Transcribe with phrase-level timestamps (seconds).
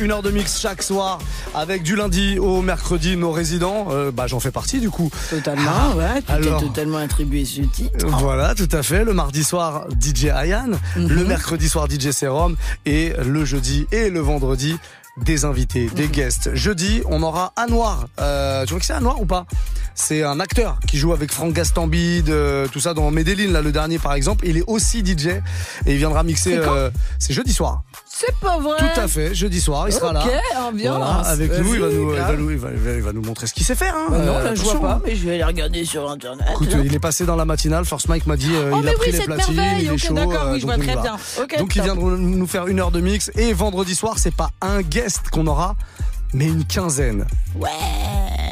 [0.00, 1.18] une heure de mix chaque soir
[1.54, 3.88] avec du lundi au mercredi nos résidents.
[3.90, 5.10] Euh, bah j'en fais partie du coup.
[5.30, 6.22] Totalement, Ah, ouais.
[6.22, 6.60] Tu alors.
[6.60, 8.06] t'es totalement attribué ce titre.
[8.06, 9.04] Voilà, tout à fait.
[9.04, 10.68] Le mardi soir, DJ Ayan.
[10.96, 11.08] Mhm.
[11.08, 12.56] Le mercredi soir, DJ Serum.
[12.86, 14.76] Et le jeudi et le vendredi,
[15.16, 15.94] des invités, Mhm.
[15.94, 16.54] des guests.
[16.54, 18.06] Jeudi, on aura Anwar.
[18.20, 19.46] Euh, tu vois que c'est Anwar ou pas?
[19.94, 23.70] C'est un acteur qui joue avec Franck Gastambide, euh, tout ça dans Medellin, là, le
[23.70, 24.44] dernier par exemple.
[24.44, 25.26] Il est aussi DJ
[25.86, 26.54] et il viendra mixer.
[26.60, 26.90] C'est euh,
[27.20, 27.84] C'est jeudi soir.
[28.16, 28.76] C'est pas vrai.
[28.78, 30.22] Tout à fait, jeudi soir, il sera là.
[30.24, 30.96] Ok, ambiance.
[30.96, 32.38] Voilà, avec nous, il va nous, il va grave.
[32.38, 33.94] nous, il va- il va- il va nous montrer ce qu'il sait faire.
[33.96, 34.06] Hein.
[34.10, 35.00] Bah non, Euh, là, je vois pas, hein.
[35.04, 36.46] mais je vais aller regarder sur internet.
[36.52, 37.84] Écoute, il est passé dans la matinale.
[37.84, 39.98] First Mike m'a dit, euh, Oh, il a pris oui, les cette platines, il est
[39.98, 40.14] chaud.
[40.14, 41.16] d'accord, euh, oui, je donc vois très bien.
[41.58, 43.32] Donc il viendra nous faire une heure de mix.
[43.34, 45.74] Et vendredi soir, c'est pas un guest qu'on aura,
[46.34, 47.24] mais une quinzaine.
[47.54, 47.68] Ouais.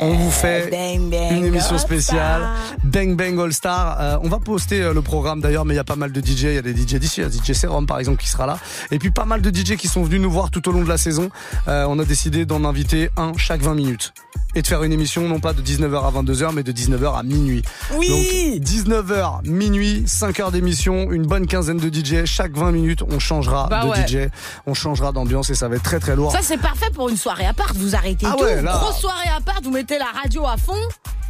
[0.01, 2.43] On vous fait Bang, bang, une émission spéciale.
[2.83, 4.01] Bang Bang All Star.
[4.01, 6.21] Euh, on va poster euh, le programme d'ailleurs, mais il y a pas mal de
[6.21, 6.43] DJ.
[6.43, 8.47] Il y a des DJ d'ici, il y a DJ Serum par exemple qui sera
[8.47, 8.59] là.
[8.91, 10.89] Et puis pas mal de DJ qui sont venus nous voir tout au long de
[10.89, 11.30] la saison.
[11.69, 14.13] Euh, on a décidé d'en inviter un chaque 20 minutes.
[14.55, 17.23] Et de faire une émission non pas de 19h à 22h, mais de 19h à
[17.23, 17.63] minuit.
[17.96, 18.09] Oui.
[18.09, 22.27] Donc 19h, minuit, 5 heures d'émission, une bonne quinzaine de DJ.
[22.27, 24.07] Chaque 20 minutes, on changera Bah de ouais.
[24.07, 24.29] DJ,
[24.67, 26.33] on changera d'ambiance et ça va être très très lourd.
[26.33, 27.71] Ça, c'est parfait pour une soirée à part.
[27.74, 28.45] Vous arrêtez Ah tout.
[28.45, 28.73] ouais, là.
[28.78, 30.74] Grosse soirée à part, vous mettez la radio à fond.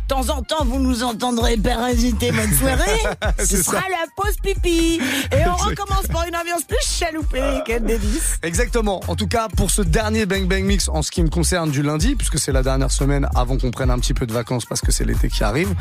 [0.08, 3.00] De temps en temps, vous nous entendrez parasiter votre soirée.
[3.38, 3.84] Ce sera ça.
[3.88, 5.00] la pause pipi.
[5.32, 7.60] Et on recommence par une ambiance plus chaloupée.
[7.64, 8.38] Quel délice.
[8.42, 9.00] Exactement.
[9.08, 11.82] En tout cas, pour ce dernier Bang Bang Mix, en ce qui me concerne du
[11.82, 14.80] lundi, puisque c'est la dernière semaine avant qu'on prenne un petit peu de vacances parce
[14.82, 15.72] que c'est l'été qui arrive,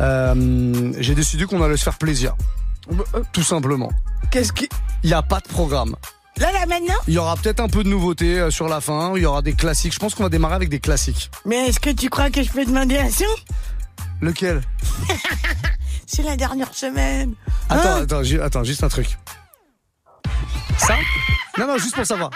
[0.00, 2.36] euh, j'ai décidé qu'on allait se faire plaisir.
[3.32, 3.90] Tout simplement.
[4.30, 4.68] Qu'est-ce qui.
[5.02, 5.96] Il n'y a pas de programme.
[6.38, 9.12] Là, là, maintenant Il y aura peut-être un peu de nouveauté euh, sur la fin.
[9.16, 9.92] Il y aura des classiques.
[9.92, 11.30] Je pense qu'on va démarrer avec des classiques.
[11.44, 13.24] Mais est-ce que tu crois que je peux demander un son?
[14.22, 14.62] Lequel?
[16.06, 17.34] C'est la dernière semaine.
[17.68, 19.16] Attends, Hein attends, ju- attends, juste un truc.
[20.78, 20.96] Ça?
[21.58, 22.30] Non, non, juste pour savoir.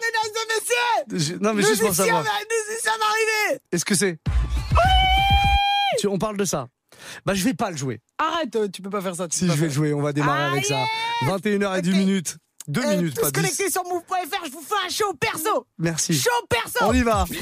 [0.00, 2.22] Mesdames et messieurs Ju- Non, mais nous juste pour savoir.
[2.22, 2.28] Nous
[2.76, 4.18] y sommes arrivés Est-ce que c'est?
[6.00, 6.66] Tu- On parle de ça.
[7.24, 8.00] Bah, je vais pas le jouer.
[8.18, 9.28] Arrête, euh, tu peux pas faire ça.
[9.28, 10.84] tu Si je vais le jouer, on va démarrer Ah, avec ça.
[11.22, 11.96] yeah 21h et 10 Ok.
[11.96, 12.36] minutes.
[12.68, 13.32] 2 Euh, minutes, pas 10.
[13.32, 15.66] connectés sur move.fr, je vous fais un show perso.
[15.78, 16.14] Merci.
[16.14, 16.78] Show perso.
[16.82, 17.24] On y va.
[17.26, 17.38] Bang,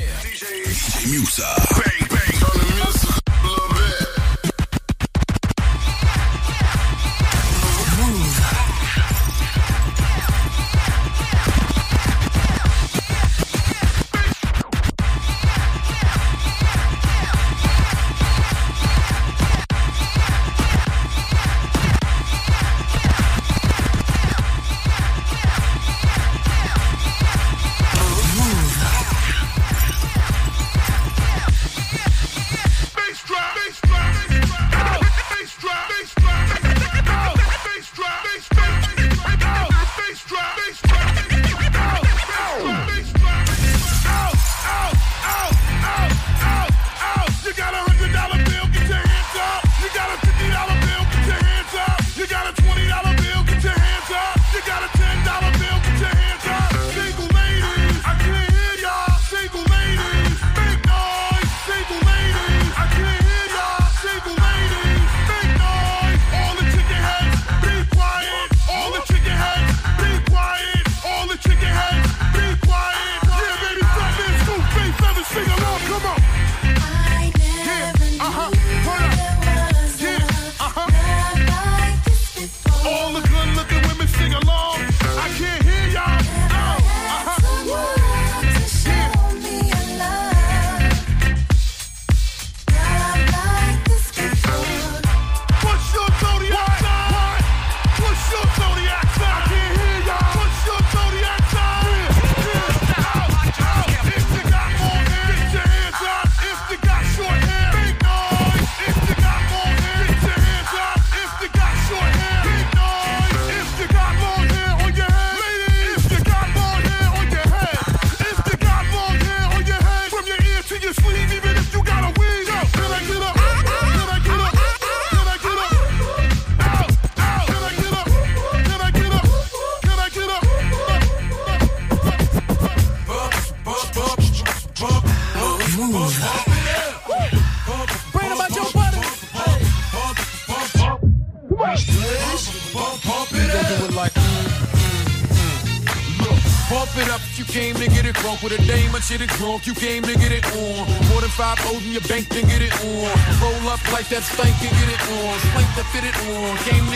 [149.79, 150.91] came to get it on.
[151.09, 153.07] More than five O's in your bank to get it on.
[153.39, 155.39] Roll up like that stank and get it on.
[155.55, 156.57] Swank to fit it on.
[156.67, 156.88] Came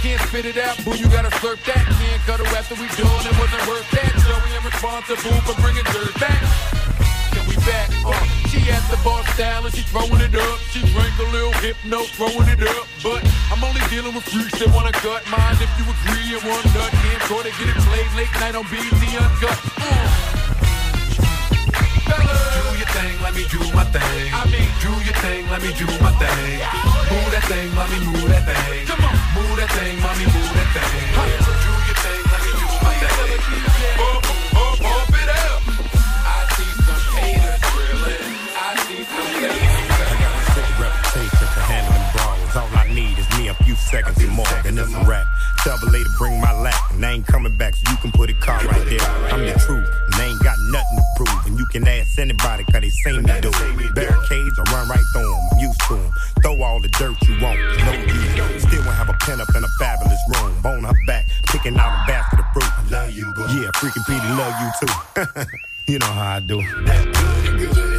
[0.00, 1.84] Can't spit it out, boo, you gotta slurp that.
[2.00, 4.12] Can't cut her after we done, it wasn't worth that.
[4.24, 6.40] So we am responsible for bringing dirt back.
[7.36, 8.16] Then we back, uh,
[8.48, 10.58] she at the bar style and she throwing it up.
[10.72, 12.88] She drank a little hypno, throwing it up.
[13.04, 15.60] But I'm only dealing with freaks that wanna cut mine.
[15.60, 18.64] If you agree and one nut, can't try to get it played late night on
[18.72, 19.58] BT Uncut.
[19.84, 20.39] Uh.
[23.00, 23.20] Fellas.
[23.20, 24.30] Do your thing, let me do my thing.
[24.32, 26.60] I mean, Do your thing, let me do my thing.
[27.10, 28.86] Move that thing, mommy, move that thing.
[28.86, 29.14] Come on.
[29.36, 31.08] Move that thing, mommy, move that thing.
[31.40, 33.40] Do your thing, let me do my thing.
[33.96, 35.60] Bump, bump, bump it up.
[36.24, 38.36] I see some haters drilling.
[38.56, 40.00] I see some haters.
[40.00, 42.52] I got a sick reputation for handling brawls.
[42.56, 45.26] All I need is me a few seconds and more, then it's a wrap.
[45.64, 48.30] Tell the lady bring my lap, and I ain't coming back, so you can put
[48.30, 49.00] a car right there.
[49.32, 49.88] I'm the truth,
[51.70, 53.94] can ask anybody, cause they seen me do it.
[53.94, 56.12] Barricades, I run right through them, I'm used to them.
[56.42, 58.62] Throw all the dirt you want, no use.
[58.62, 60.60] Still won't have a pen up in a fabulous room.
[60.62, 62.90] Bone her back, picking out a basket of fruit.
[62.90, 63.42] Love you, boo.
[63.42, 65.46] Yeah, freaking Petey, love you too.
[65.92, 66.60] you know how I do.
[66.60, 67.89] You may look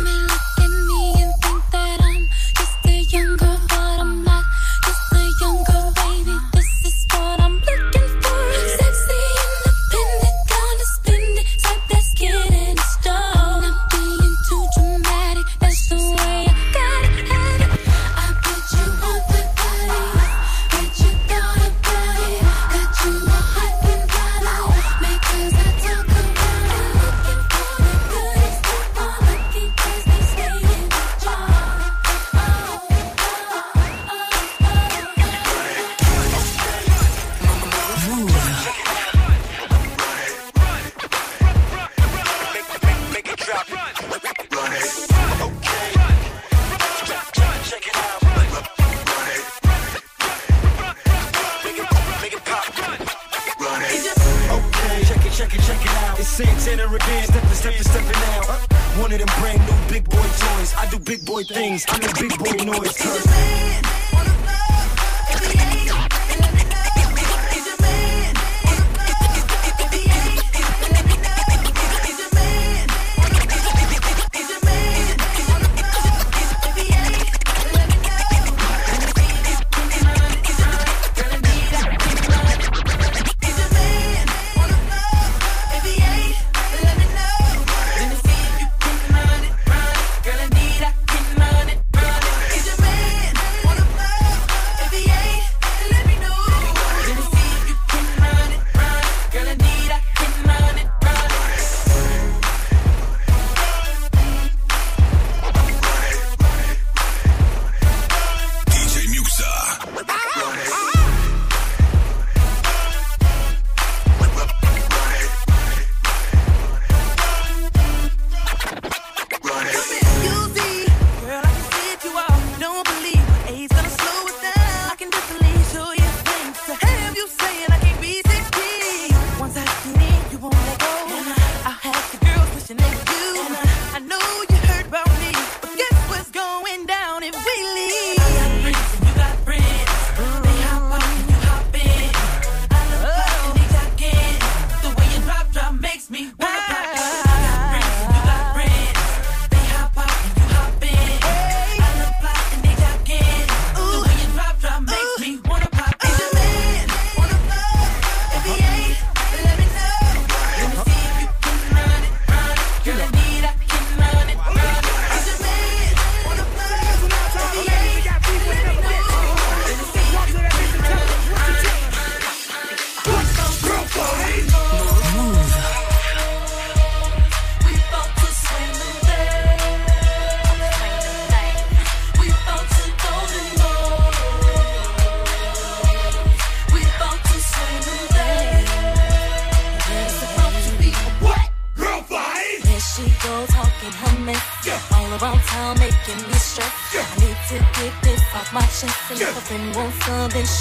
[61.11, 64.00] big boy things, I make big boy noise.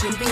[0.00, 0.29] should be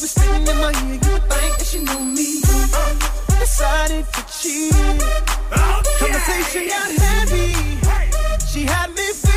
[0.00, 0.98] was spitting in my ear.
[1.02, 2.40] You would think that she knew me.
[2.72, 4.72] Uh, decided to cheat.
[5.52, 7.52] Oh, Conversation got heavy.
[8.50, 9.29] She had me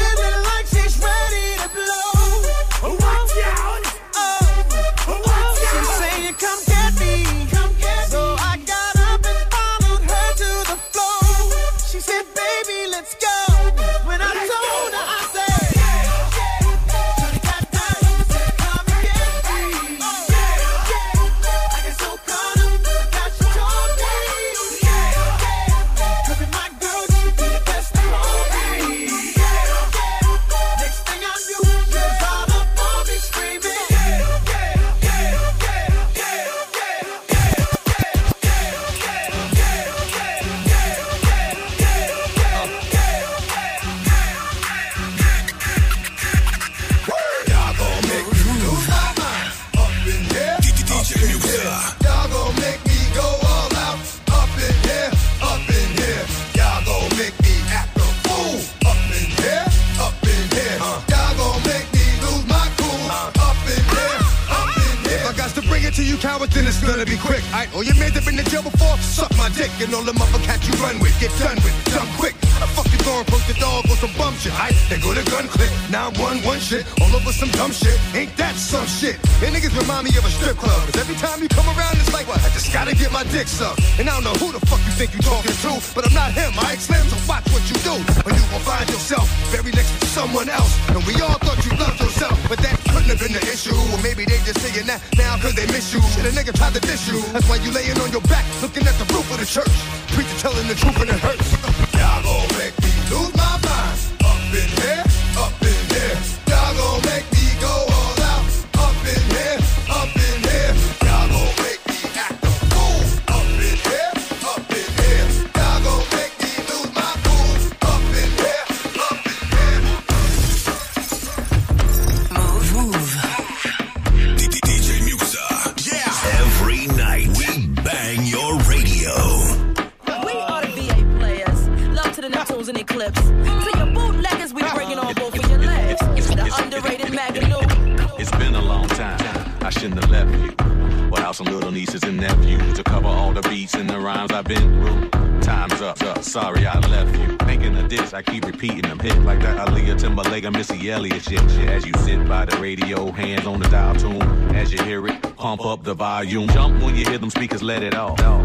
[148.64, 151.68] repeating them hit like that Aaliyah Timberlake and Missy Elliott shit, shit.
[151.68, 154.22] As you sit by the radio, hands on the dial tune.
[154.56, 156.48] As you hear it, pump up the volume.
[156.48, 158.18] Jump when you hear them speakers, let it off.
[158.20, 158.40] No.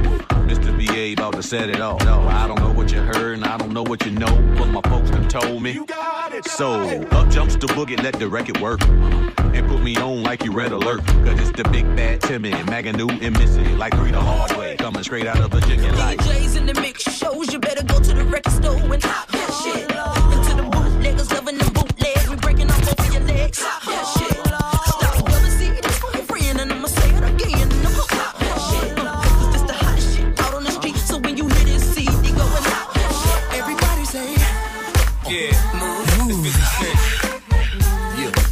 [0.48, 0.76] Mr.
[0.76, 2.04] BA about to set it off.
[2.04, 4.66] No, I don't know what you heard and I don't know what you know, but
[4.66, 5.72] my folks done told me.
[5.72, 6.44] You got it.
[6.46, 6.80] So
[7.12, 8.82] up jumps the boogie, let the record work.
[8.88, 11.06] And put me on like you red alert.
[11.06, 13.64] Cause it's the big bad Timmy, Maganoo and Missy.
[13.76, 14.76] Like three the hard way.
[14.76, 16.18] Coming straight out of Virginia like.
[16.20, 19.27] DJs in the mix shows, you better go to the record store and hop
[19.62, 19.90] shit.
[20.34, 23.58] Into the bootleggers loving the bootleg, we breaking off both your legs.
[23.62, 24.36] Hop that shit.
[24.96, 27.68] Stop the CD for your friend, and I'ma say it again.
[27.72, 28.04] and I'ma
[28.42, 28.96] that shit.
[28.96, 32.30] Cause this the hottest shit out on the street, so when you hear this CD
[32.32, 33.60] going hop that shit.
[33.60, 34.26] Everybody say,
[35.32, 36.98] Yeah, it's 50 Cent.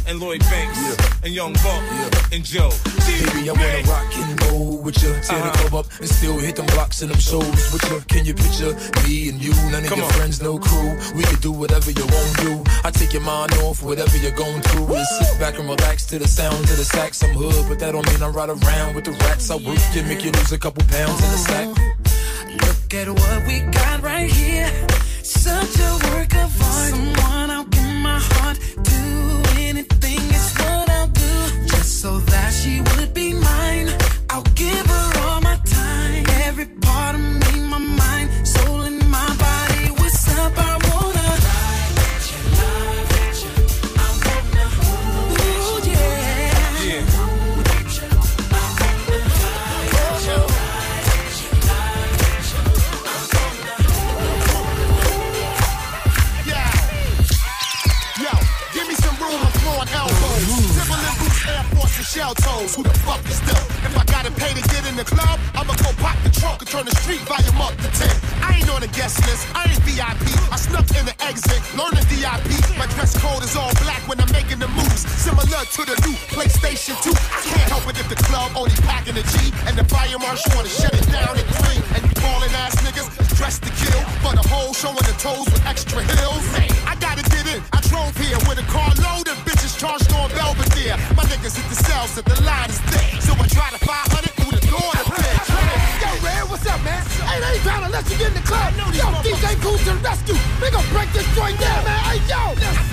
[0.07, 0.79] And Lloyd Banks.
[1.23, 1.83] And Young Buck.
[2.31, 2.71] And Joe.
[3.07, 3.86] Baby, I wanna rock and
[5.07, 5.21] you.
[5.23, 7.99] Tear the club up and still hit them blocks and them shows with you.
[8.07, 8.73] Can you picture
[9.03, 9.53] me and you?
[9.71, 10.13] None of Come your on.
[10.13, 10.97] friends, no crew.
[11.15, 12.53] We could do whatever you want to do.
[12.83, 14.87] I take your mind off whatever you're going through.
[14.87, 17.23] Just sit back and relax to the sound of the sax.
[17.23, 19.49] I'm hood, but that don't mean I ride around with the rats.
[19.49, 21.67] I work you, make you lose a couple pounds in the sack.
[22.65, 24.71] Look at what we got right here.
[25.23, 26.89] Such a work of art.
[26.89, 28.57] Someone I'll give my heart
[28.89, 29.59] to.
[29.59, 31.67] Anything is what I'll do.
[31.67, 33.26] Just so that she would be
[62.57, 62.75] toes.
[62.75, 63.61] Who the fuck is them?
[63.85, 66.69] If I gotta pay to get in the club, I'ma go pop the trunk and
[66.69, 68.09] turn the street volume up to 10.
[68.41, 70.25] I ain't on the guest list, I ain't VIP.
[70.51, 72.49] I snuck in the exit, learn the DIP.
[72.77, 75.05] My dress code is all black when I'm making the moves.
[75.05, 77.13] Similar to the new PlayStation 2.
[77.13, 80.51] I can't help it if the club only packing a G and the fire marshal
[80.55, 81.81] wanna shut it down and clean.
[81.95, 84.01] And you ballin' ass niggas dressed to kill.
[84.23, 86.86] but the whole showing the toes with extra heels.
[87.47, 87.63] I in.
[87.71, 90.97] I drove here with a car load of bitches charged on Belvedere.
[91.15, 93.23] My niggas hit the cells that the line is dead.
[93.23, 95.35] So I try to 500 through the door to bed.
[96.03, 96.99] Yo, Red, what's up, man?
[97.23, 98.75] Hey, they ain't bound to let you get in the club.
[98.91, 100.39] Yo, DJ Cool to the rescue.
[100.59, 101.99] We gon' break this joint down, man.
[102.11, 102.41] Hey, yo.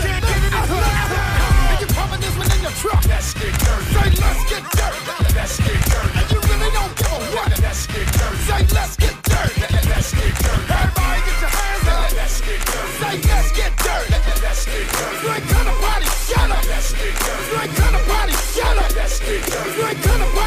[0.02, 0.70] Can't get enough.
[0.70, 3.02] And you pumping this one in your truck.
[3.10, 3.90] Let's get dirty.
[3.90, 5.00] Say, let's get dirty.
[5.34, 6.14] Let's get dirty.
[6.14, 7.50] And you really don't give a what.
[7.58, 8.38] Let's get dirty.
[8.46, 9.54] Say, let's get dirty.
[9.90, 10.33] Let's get
[14.66, 15.22] Let's get.
[15.22, 16.64] You ain't gonna party, shut up.
[16.66, 17.04] Let's get.
[17.04, 18.96] You ain't gonna party, shut up.
[18.96, 19.76] Let's get.
[19.76, 20.43] You ain't gonna party,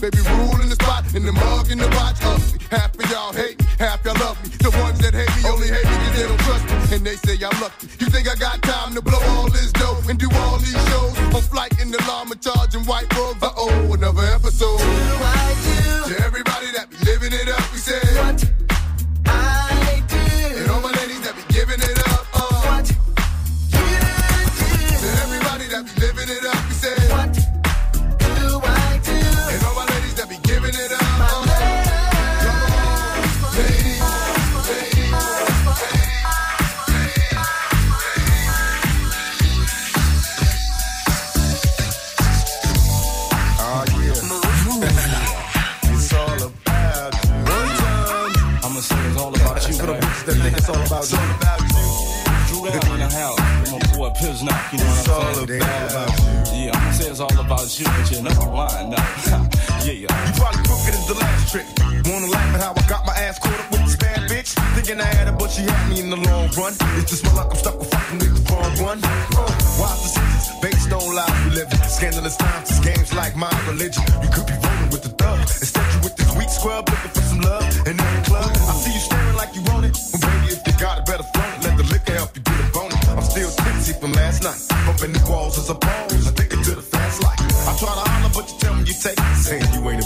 [0.00, 0.24] who in the spot?
[0.24, 1.14] Baby, rule in the spot.
[1.14, 2.16] In the mug, in the watch.
[2.22, 2.58] Ugly.
[2.70, 4.50] Half of y'all hate me, half y'all love me.
[4.58, 6.96] The ones that hate me only hate me cause they don't trust me.
[6.96, 7.88] And they say I'm lucky.
[7.98, 11.18] You think I got time to blow all this dough and do all these shows?
[11.34, 13.29] On flight in the llama charging white robes.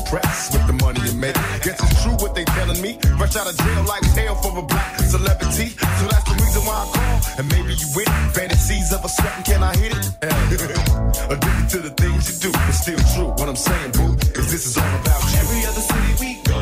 [0.04, 1.34] Impressed with the money you make.
[1.64, 2.98] Guess it's true what they telling me.
[3.16, 5.72] Fresh out of jail like hell for a black celebrity.
[5.72, 7.16] So that's the reason why I call.
[7.40, 8.08] And maybe you it.
[8.36, 10.04] Fantasies of a sweating, can I hit it?
[11.32, 12.58] addicted to the things you do.
[12.68, 13.32] It's still true.
[13.40, 15.38] What I'm saying, boo, is this is all about you.
[15.40, 16.60] Every other city we go,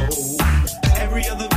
[1.03, 1.52] every other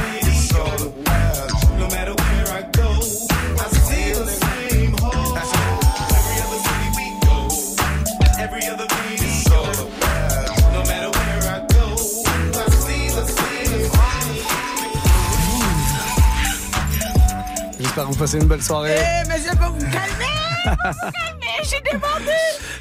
[17.96, 18.98] J'espère que vous passez une belle soirée.
[18.98, 20.26] Eh, mais je peux vous calmer
[20.66, 22.36] Calmer, j'ai demandé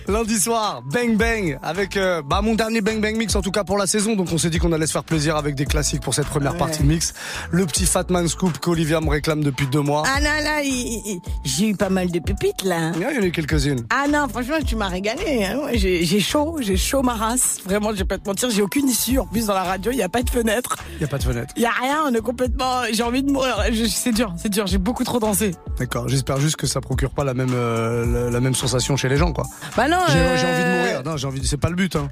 [0.06, 3.64] Lundi soir, Bang Bang, avec euh, bah, mon dernier Bang Bang mix en tout cas
[3.64, 4.16] pour la saison.
[4.16, 6.52] Donc on s'est dit qu'on allait se faire plaisir avec des classiques pour cette première
[6.52, 6.58] Ouais.
[6.58, 7.14] partie de mix.
[7.50, 10.02] Le petit Fatman Scoop qu'Olivia me réclame depuis deux mois.
[10.06, 12.92] Ah non, là, il- j'ai eu pas mal de pépites, là.
[12.96, 13.86] Il y en a eu quelques-unes.
[13.90, 15.44] Ah non, franchement, tu m'as régalé.
[15.44, 15.60] hein.
[15.72, 17.58] J'ai chaud, j'ai chaud ma race.
[17.64, 19.18] Vraiment, je vais pas te mentir, j'ai aucune issue.
[19.18, 20.76] En plus, dans la radio, il n'y a pas de fenêtre.
[20.92, 21.52] Il n'y a pas de fenêtre.
[21.56, 22.82] Il y a rien, on est complètement...
[22.92, 23.56] J'ai envie de mourir.
[23.88, 25.52] C'est dur, c'est dur, j'ai beaucoup trop dansé.
[25.78, 29.08] D'accord, j'espère juste que ça procure pas la même, euh, la, la même sensation chez
[29.08, 29.44] les gens, quoi.
[29.76, 31.02] Bah non, J'ai euh, j'ai envie de mourir.
[31.04, 31.40] Non, j'ai envie.
[31.40, 32.08] de- C'est pas le but, hein.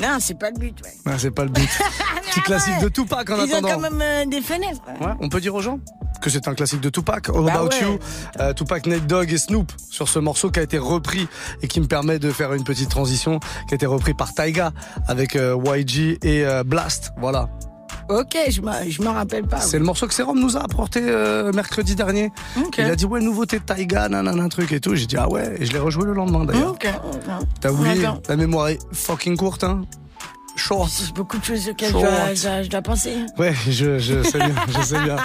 [0.00, 0.92] Non, c'est pas le but, ouais.
[1.10, 1.68] Ouais, c'est pas le but.
[2.30, 3.68] Petit classique de Tupac en Ils ont attendant.
[3.74, 4.80] quand même euh, des fenêtres.
[5.00, 5.78] Ouais, on peut dire aux gens
[6.20, 7.82] que c'est un classique de Tupac, All Bah About ouais.
[7.82, 7.98] You,
[8.40, 11.28] euh, Tupac, Nate Dogg et Snoop sur ce morceau qui a été repris
[11.62, 14.72] et qui me permet de faire une petite transition, qui a été repris par Taiga
[15.08, 17.12] avec euh, YG et euh, Blast.
[17.18, 17.48] Voilà.
[18.08, 19.60] Ok, je me, je me rappelle pas.
[19.60, 22.30] C'est le morceau que Serum nous a apporté euh, mercredi dernier.
[22.78, 24.94] Il a dit ouais nouveauté de Taiga, nanana un truc et tout.
[24.94, 26.70] J'ai dit ah ouais et je l'ai rejoué le lendemain d'ailleurs.
[26.72, 26.86] Ok.
[27.60, 28.06] T'as oublié.
[28.28, 29.82] La mémoire est fucking courte hein.
[30.56, 30.88] Short.
[30.90, 33.14] C'est beaucoup de choses auxquelles je dois, je dois- je dois penser.
[33.38, 35.16] Ouais, je, je sais bien, je sais bien.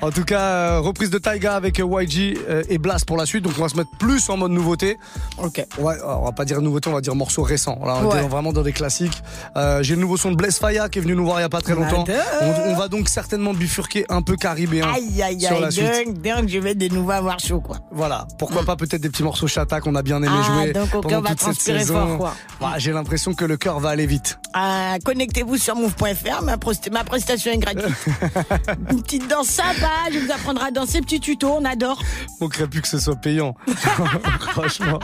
[0.00, 3.26] En tout cas, euh, reprise de Taiga avec euh, YG euh, et Blast pour la
[3.26, 3.44] suite.
[3.44, 4.98] Donc on va se mettre plus en mode nouveauté.
[5.38, 5.64] Ok.
[5.78, 7.78] Ouais, on va pas dire nouveauté, on va dire morceau récent.
[7.84, 8.18] Là, on Ouais.
[8.24, 9.22] est vraiment dans des classiques.
[9.56, 11.44] Euh, J'ai le nouveau son de Blaise Faya qui est venu nous voir il y
[11.44, 12.04] a pas très longtemps.
[12.40, 15.84] On, on va donc certainement bifurquer un peu caribéen Aïe, aïe, sur la aïe, suite.
[15.86, 17.76] dingue, dingue, je vais de nouveau avoir chaud, quoi.
[17.90, 20.90] Voilà, pourquoi pas peut-être des petits morceaux chata qu'on a bien aimé Ah, jouer donc
[20.90, 22.06] pendant cœur va toute cette transpirer saison.
[22.06, 22.34] fort, quoi.
[22.60, 24.38] Voilà, J'ai l'impression que le cœur va aller vite.
[24.54, 27.94] Ah, Connectez-vous sur move.fr, ma, prestation est gratuite.
[28.90, 32.02] Une petite danse sympa, je vous apprendrai à danser, petit tuto, on adore.
[32.40, 33.54] manquerait plus que ce soit payant.
[34.50, 34.98] Franchement.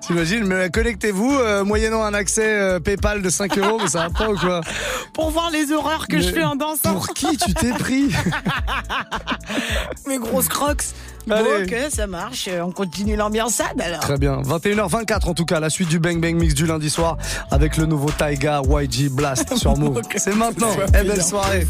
[0.00, 4.10] T'imagines, mais connectez-vous, euh, moyennant un accès euh, PayPal de 5 euros, mais ça va
[4.10, 4.60] pas ou quoi
[5.14, 6.92] Pour voir les horreurs que je fais en dansant.
[6.92, 8.10] Pour qui tu t'es pris
[10.06, 10.84] Mes grosses crocs.
[11.26, 11.64] Bon, Allez.
[11.64, 12.48] ok, ça marche.
[12.62, 14.00] On continue l'ambiançade alors.
[14.00, 14.42] Très bien.
[14.42, 17.16] 21h24 en tout cas, la suite du Bang Bang Mix du lundi soir
[17.50, 20.00] avec le nouveau Taiga YG Blast sur Move.
[20.16, 20.70] C'est maintenant.
[20.88, 21.66] Eh belle soirée.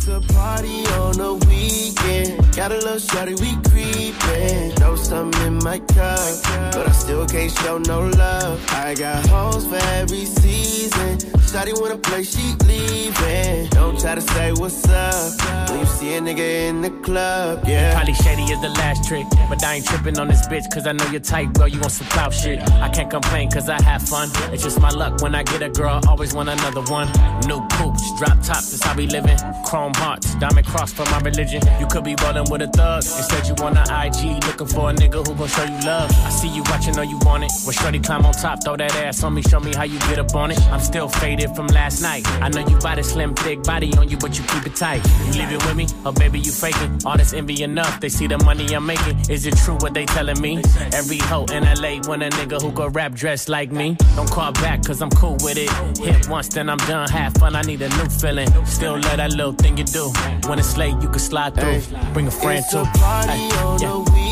[5.05, 8.65] Something in my cup, but I still can't show no love.
[8.71, 11.19] I got hoes for every season.
[11.55, 13.69] Shorty wanna play, she leaving.
[13.69, 17.95] Don't try to say what's up when you see a nigga in the club, yeah.
[17.95, 20.93] Probably shady is the last trick, but I ain't tripping on this bitch, cause I
[20.93, 21.69] know you're tight, girl.
[21.69, 22.59] You want some clout shit.
[22.73, 24.31] I can't complain, cause I have fun.
[24.53, 27.09] It's just my luck when I get a girl, always want another one.
[27.47, 29.39] New poops, drop tops, that's how we living.
[29.65, 31.63] Chrome hearts, diamond cross for my religion.
[31.79, 33.05] You could be rolling with a thug.
[33.05, 36.11] Instead, you on the IG, looking for a nigga who gon' show you love.
[36.25, 37.53] I see you watching, know you want it.
[37.65, 40.19] Well, shorty climb on top, throw that ass on me, show me how you get
[40.19, 40.61] up on it.
[40.69, 42.27] I'm still faded from last night.
[42.43, 45.03] I know you got a slim, thick body on you, but you keep it tight.
[45.27, 47.01] You leave it with me, or baby, you faking.
[47.05, 49.19] All this envy enough, they see the money I'm making.
[49.31, 50.63] Is it true what they telling me?
[50.93, 53.97] Every hoe in LA want a nigga who go rap dressed like me.
[54.17, 55.71] Don't call back, cause I'm cool with it.
[55.99, 57.09] Hit once, then I'm done.
[57.11, 58.49] Have fun, I need a new feeling.
[58.65, 60.13] Still love that little thing you do.
[60.49, 61.81] When it's late, you can slide through.
[62.13, 62.79] Bring a friend It's too.
[62.79, 64.24] a party on yeah.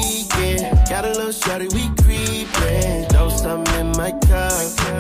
[0.93, 3.09] Got a little shorty, we creepin'.
[3.09, 4.53] Throw something in my cup,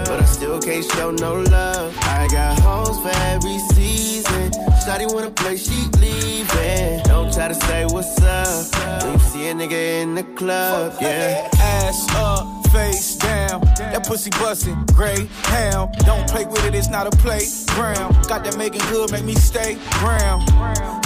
[0.06, 1.94] but I still can't show no love.
[2.04, 4.52] I got hoes for every season.
[4.86, 7.02] Shorty wanna play, she leaving.
[7.02, 11.46] Don't try to say what's up when you see a nigga in the club, yeah.
[11.60, 13.60] Ass up, face down.
[13.76, 15.88] That pussy bustin', gray ham.
[16.06, 17.44] Don't play with it, it's not a play.
[17.68, 18.14] playground.
[18.28, 20.42] Got that making good, make me stay ground.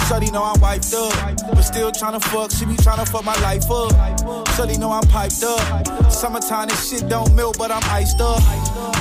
[0.07, 1.13] Shorty know I'm wiped up,
[1.51, 2.51] but still tryna fuck.
[2.51, 3.91] She be tryna fuck my life up.
[4.55, 6.11] Shorty know I'm piped up.
[6.11, 8.41] Summertime, this shit don't melt, but I'm iced up.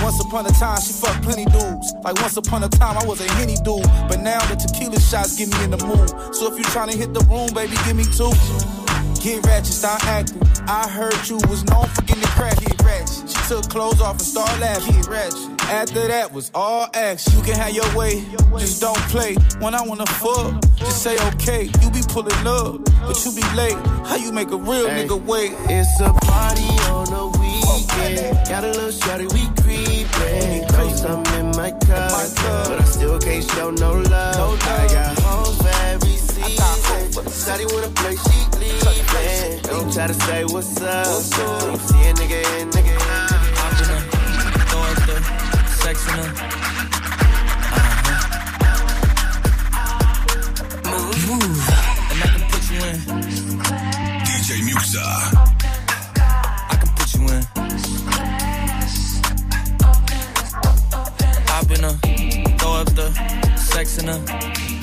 [0.02, 1.94] Once upon a time, she fucked plenty dudes.
[2.02, 3.86] Like once upon a time, I was a henny dude.
[4.08, 6.34] But now the tequila shots get me in the mood.
[6.34, 8.32] So if you tryna hit the room, baby, give me two.
[9.26, 10.40] Get ratchet, start acting.
[10.68, 12.60] I heard you was known for getting crack.
[12.60, 13.28] Get ratchet.
[13.28, 14.94] She took clothes off and started laughing.
[14.94, 15.62] Get ratchet.
[15.62, 17.34] After that was all acts.
[17.34, 18.24] You can have your way,
[18.56, 19.34] just don't play.
[19.58, 21.64] When I wanna fuck, just say okay.
[21.82, 23.74] You be pulling up, but you be late.
[24.06, 25.08] How you make a real hey.
[25.08, 25.50] nigga wait?
[25.68, 28.48] It's a party on the weekend.
[28.48, 30.68] Got a little shawty, we creepin'.
[30.68, 34.62] Throw some in my cup, but I still can't show no love.
[34.62, 35.15] I got
[37.24, 39.62] Shawty wanna play, she leaving.
[39.62, 41.06] Don't try to say what's up.
[41.06, 41.60] What's up?
[41.62, 42.98] Don't see a nigga nigga.
[43.56, 44.02] Popping up.
[50.84, 51.12] Uh-huh.
[51.26, 51.64] Move.
[52.10, 52.96] And I can put you in.
[54.26, 54.48] DJ
[56.68, 57.42] I can put you in.
[64.08, 64.75] Up.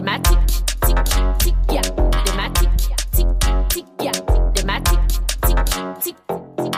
[0.00, 2.60] des maths, tic, tic, tic, ya, des maths,
[3.12, 3.26] tic,
[3.68, 4.10] tic, ya,
[4.54, 4.90] des maths,
[5.44, 5.64] tic,
[6.00, 6.16] tic,
[6.56, 6.74] tic.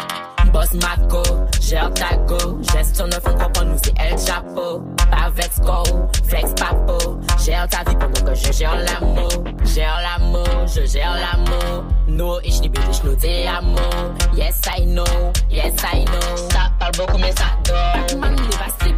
[0.52, 1.22] Boss Mako,
[1.60, 5.82] gère ta go, gestion de fonds propres, nous c'est El Chapo, Pavex Go,
[6.28, 11.84] Flex Papo, gère ta vie pendant que je gère l'amour, gère l'amour, je gère l'amour,
[12.08, 16.92] no, ich liebe dich, no, te amo, yes I know, yes I know, ça parle
[16.98, 18.96] beaucoup mais ça donne, man, il va slip,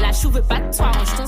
[0.00, 1.26] la chou veut pas de toi, range ton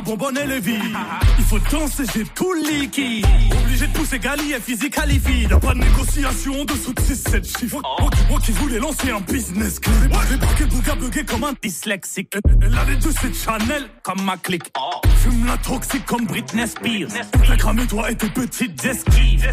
[0.00, 0.96] à bonbonner le vide.
[1.38, 3.26] Il faut danser, j'ai tout liquide.
[3.64, 5.58] Obligé de pousser Gali et physique à l'ivide.
[5.58, 7.80] Pas de négociation en dessous de 6, 7 chiffres.
[8.00, 9.78] Moi, qui, moi qui voulais lancer un business.
[9.78, 12.34] Que j'ai braqué bouga bugué comme un dyslexique.
[12.62, 14.70] Elle a les deux, c'est Chanel comme ma clique.
[14.78, 15.00] Oh.
[15.22, 17.10] Fume la toxique comme Britney Spears.
[17.46, 19.50] T'as cramé toi et tes petites esquives.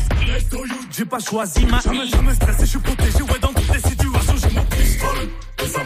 [0.92, 3.54] J'ai pas choisi ma Jamais, jamais stressé, je suis protégé, ouais, dans
[5.68, 5.82] ça.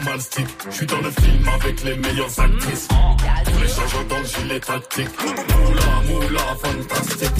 [0.70, 2.88] Je suis dans le film avec les meilleures actrices.
[2.88, 5.08] Tous les chargeurs dans le gilet tactique.
[5.58, 7.30] Moula, moula, fantastique.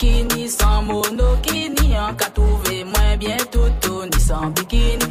[0.00, 5.09] bikini, sans mono, qui ni en qu'a trouvé moins bien tout, tout, ni sans bikini.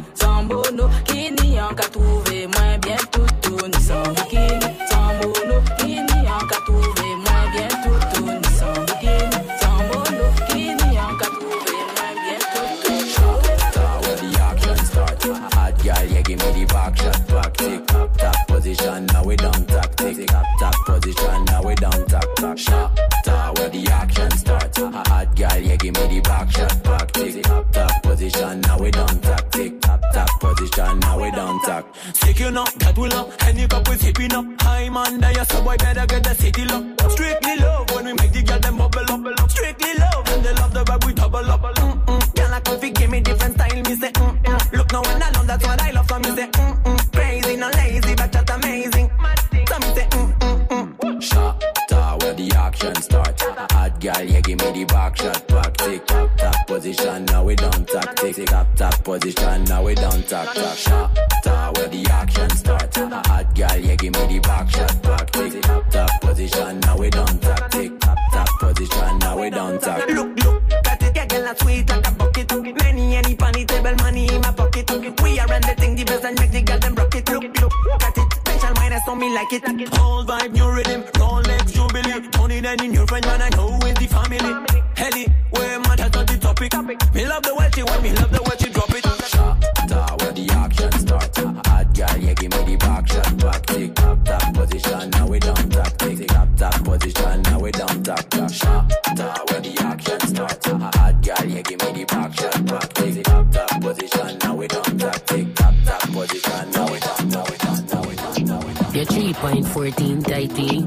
[109.80, 110.86] 14 tighty.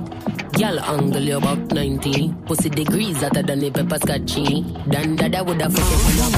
[0.60, 2.32] Y'all angle you about 90.
[2.46, 4.62] Pussy degrees hotter than the pepper scotchy.
[4.88, 6.34] Dan dada would have fucking pull up.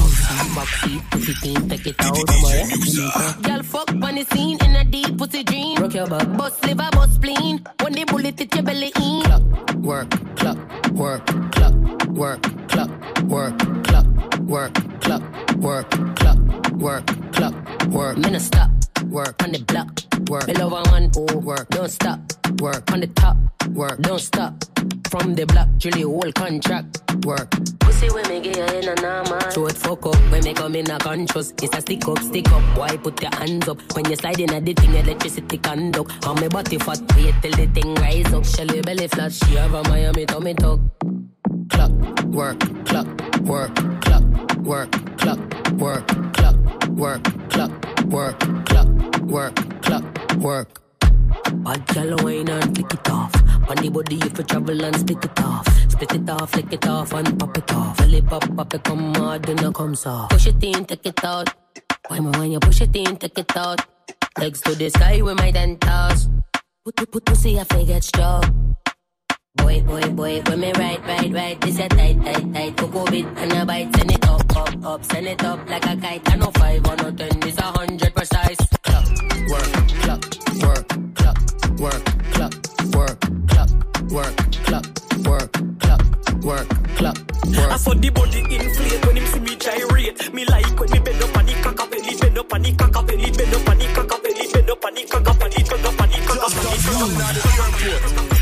[0.56, 2.16] Backseat, pussy teen, take it out.
[2.16, 5.76] I'm a Y'all fuck on the scene in a deep pussy dream.
[5.82, 7.62] Rock your butt, Bust liver, bust spleen.
[7.82, 9.22] When they bullet hit your belly in.
[9.24, 10.58] Clock, work, clock,
[10.92, 11.76] work, clock,
[12.08, 12.90] work, clock,
[13.24, 14.08] work, clock,
[14.48, 15.24] work, clock,
[15.58, 16.40] work, clock,
[16.76, 18.18] work, clock, work.
[18.18, 18.70] Minna stop,
[19.10, 20.48] work on the block work.
[20.48, 21.70] me love a man who work.
[21.70, 22.20] Don't stop,
[22.60, 22.92] work.
[22.92, 23.38] On the top,
[23.70, 24.00] work.
[24.02, 24.64] Don't stop.
[25.10, 27.50] From the block, Julie, whole contract, work.
[27.80, 29.52] Pussy when me get in a I'm.
[29.52, 31.54] Throw it fuck up, when me come in a conscious.
[31.62, 32.78] It's a stick up, stick up.
[32.78, 33.80] Why put your hands up?
[33.96, 36.26] When you slide in a the thing, electricity conduct.
[36.28, 38.46] On me body fat, wait till the thing rise up.
[38.46, 40.80] Shelly belly flat, she have a Miami tummy tuck.
[41.70, 41.92] Clock,
[42.26, 43.08] work, clock,
[43.42, 44.24] work, clock,
[44.60, 45.40] work, clock,
[45.74, 46.58] work, clock,
[46.90, 50.15] work, clock, work, clock, work, clock
[50.46, 50.82] work.
[51.66, 53.34] Bad gal wine and flick it off.
[53.68, 55.66] Money body if you travel and spit it off.
[55.92, 57.98] Split it off, flick it off and pop it off.
[57.98, 60.30] Fill it pop, pop it, come hard, then it comes off.
[60.30, 61.50] Push it in, take it out.
[62.08, 63.82] Why me when you push it in, take it out.
[64.38, 66.30] Legs to the sky with my dentals.
[66.84, 68.76] Put put put pussy if I get strong.
[69.56, 73.26] Boy, boy, boy, when me right, right, right, this a tight, tight, tight, cocoa bit
[73.38, 76.36] and a bite, send it up, up, up, send it up like a kite, I
[76.36, 78.58] know five, I no ten, this a hundred precise
[79.50, 79.70] work,
[80.02, 80.22] club,
[80.62, 81.38] work, club,
[81.80, 82.04] work,
[82.34, 82.54] club,
[82.96, 83.70] work, club,
[84.12, 84.36] work,
[84.66, 84.86] club,
[85.26, 86.02] work, club,
[86.44, 87.72] work, club, work.
[87.72, 90.34] I saw the body inflate when him see me gyrate.
[90.34, 92.66] Me like when me bend up and he cock up and he bend up and
[92.66, 94.84] he cock up and he bend up and he cock up and he bend up
[94.86, 96.36] and he cock up and he cock up and he cock up and he cock
[96.36, 96.76] up and he cock up.
[96.76, 98.36] Just down the airport.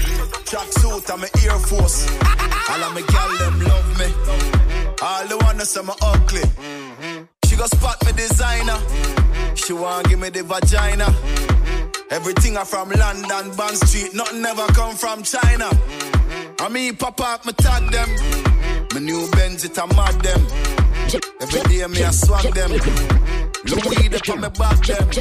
[0.53, 2.07] Tracksuit and my Air Force.
[2.69, 4.07] All of my gal them love me.
[5.01, 6.43] All the wanna say me ugly.
[7.45, 8.77] She go spot me designer.
[9.65, 11.05] She want give me the vagina.
[12.09, 15.69] Everything I from London, Bond Street, nothing ever come from China.
[16.59, 18.09] I mean, pop up, me tag them.
[18.93, 20.45] My new Benz, it a mad them.
[21.39, 22.71] Every day me I swag them.
[22.71, 25.11] Look Louis up on me back them.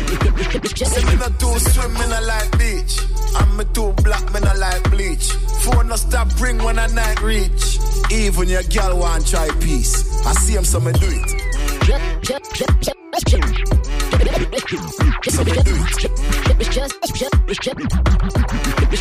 [0.74, 2.98] Say me not too swim, me not like beach.
[3.38, 5.30] And me too black, me not like bleach.
[5.62, 7.78] Phone no stop ring when I night reach.
[8.10, 10.26] Even your girl want try peace.
[10.26, 11.42] I see him, so me do it.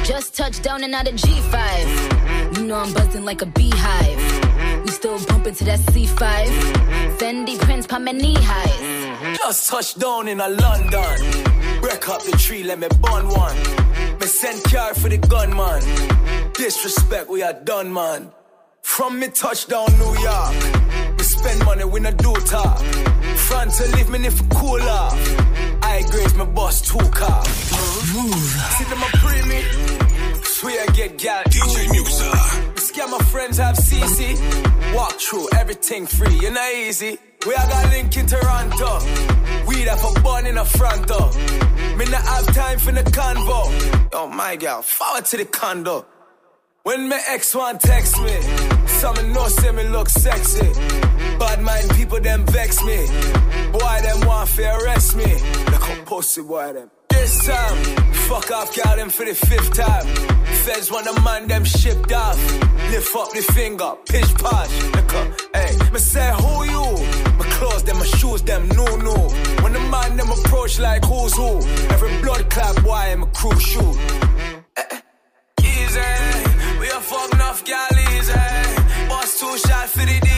[0.03, 2.57] Just touched down and out of G5.
[2.57, 4.84] You know I'm buzzing like a beehive.
[4.84, 6.47] We still bumping to that C5.
[7.17, 9.38] Fendi Prince, pa my knee highs.
[9.38, 11.17] Just touched down in a London.
[11.82, 13.55] Break up the tree, let me burn one.
[14.19, 15.82] Me send car for the gunman.
[16.53, 18.32] Disrespect, we are done, man.
[18.82, 21.17] From me touchdown New York.
[21.17, 22.82] We spend money, we not do talk.
[23.52, 25.14] Front to leave me if cool off.
[25.84, 27.43] I grades my boss two car.
[28.14, 28.34] Move.
[28.76, 29.62] See them a pre me.
[30.41, 31.43] Swear I get gal.
[31.43, 32.80] DJ Muxa.
[32.80, 34.39] Scare my friends have CC.
[34.95, 37.20] Walk through everything free, you know easy.
[37.45, 38.99] We I got link in Toronto.
[39.68, 41.30] We have a bun in the front door.
[41.97, 44.10] Me not have time for the convo.
[44.14, 46.06] Oh my gal, forward to the condo.
[46.84, 48.41] When my ex one text me,
[48.88, 50.68] some know say me look sexy.
[51.41, 52.99] Bad mind people them vex me.
[53.71, 55.31] Boy them want to arrest me.
[55.71, 56.91] Look how pussy boy them.
[57.09, 57.77] This time,
[58.29, 60.05] fuck off, got them for the fifth time.
[60.63, 62.37] Feds want a man them shipped off.
[62.91, 64.83] Lift up the finger, pitch posh.
[64.95, 66.85] Look up, hey, me say who you?
[67.39, 69.15] My clothes, them, my shoes, them, no, no.
[69.63, 71.57] When the man them approach like who's who,
[71.93, 73.97] every blood clap, why I'm a crew shoot.
[74.77, 75.01] Eh, eh.
[75.59, 76.11] Easy,
[76.79, 78.33] we a fuck enough gal easy.
[79.09, 80.30] Boss two shot for the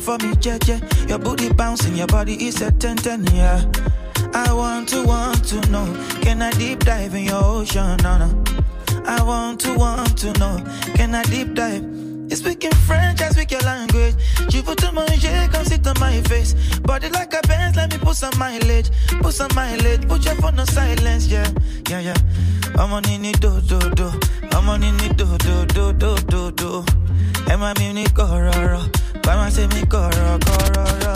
[0.00, 1.08] my for me, jeje.
[1.08, 3.62] Your booty bouncing, your body is a 10 10, yeah.
[4.34, 5.86] I want to, want to know.
[6.22, 7.96] Can I deep dive in your ocean?
[8.02, 8.44] No, no.
[9.04, 10.62] I want to, want to know.
[10.94, 11.82] Can I deep dive?
[11.82, 14.14] You speaking French, I speak your language.
[14.50, 16.54] You put to manger, come sit on my face.
[16.80, 18.90] Body like a Benz, let me put some mileage.
[19.20, 21.50] Put some mileage, put your phone on silence, yeah,
[21.88, 22.16] yeah, yeah.
[22.76, 24.10] I'm on in it, do, do, do.
[24.52, 26.84] I'm on in it, do, do, do, do, do, do.
[27.50, 29.09] Am I me, kororo?
[29.30, 31.14] Why am I say me, koro, kororo?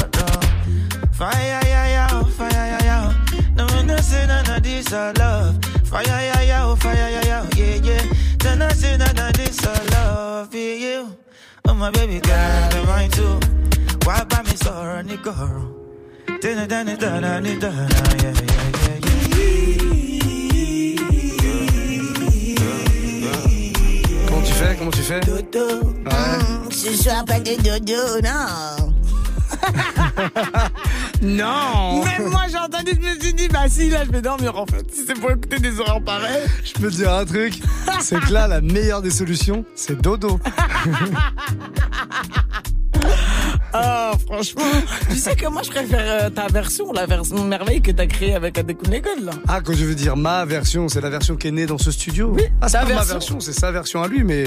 [1.14, 3.44] Fire, yeah, yeah, oh, fire, yeah, yeah.
[3.56, 5.64] No, me no say none of this, I love.
[5.82, 8.02] Fire, yeah, yeah, oh, fire, yeah, yeah, yeah, yeah.
[8.38, 11.16] Then I say none of this, I love yeah, you.
[11.64, 13.40] Oh, my baby girl, I'm mine too.
[14.04, 15.34] Why buy me sorrow, nigga?
[16.40, 17.90] Dun dun dun dun dun dun dun,
[18.22, 20.13] yeah, yeah, yeah,
[24.44, 24.76] tu fais?
[24.76, 25.20] Comment tu fais?
[25.20, 25.80] Dodo.
[26.04, 26.70] Ouais.
[26.70, 28.92] Ce soir, pas de dodo, non.
[31.22, 34.58] Non Même moi, j'ai entendu, je me suis dit, bah si, là, je vais dormir
[34.58, 34.84] en fait.
[34.92, 36.42] Si c'est pour écouter des horaires pareils.
[36.64, 37.60] Je peux te dire un truc,
[38.00, 40.38] c'est que là, la meilleure des solutions, c'est dodo.
[43.76, 44.62] Ah, franchement.
[45.10, 48.34] tu sais que moi, je préfère euh, ta version, la version merveille que t'as créée
[48.34, 49.32] avec Adekunegol, là.
[49.48, 51.90] Ah, quand je veux dire ma version, c'est la version qui est née dans ce
[51.90, 52.32] studio.
[52.34, 53.40] Oui, ah, c'est pas ma version.
[53.40, 54.44] c'est sa version à lui, mais.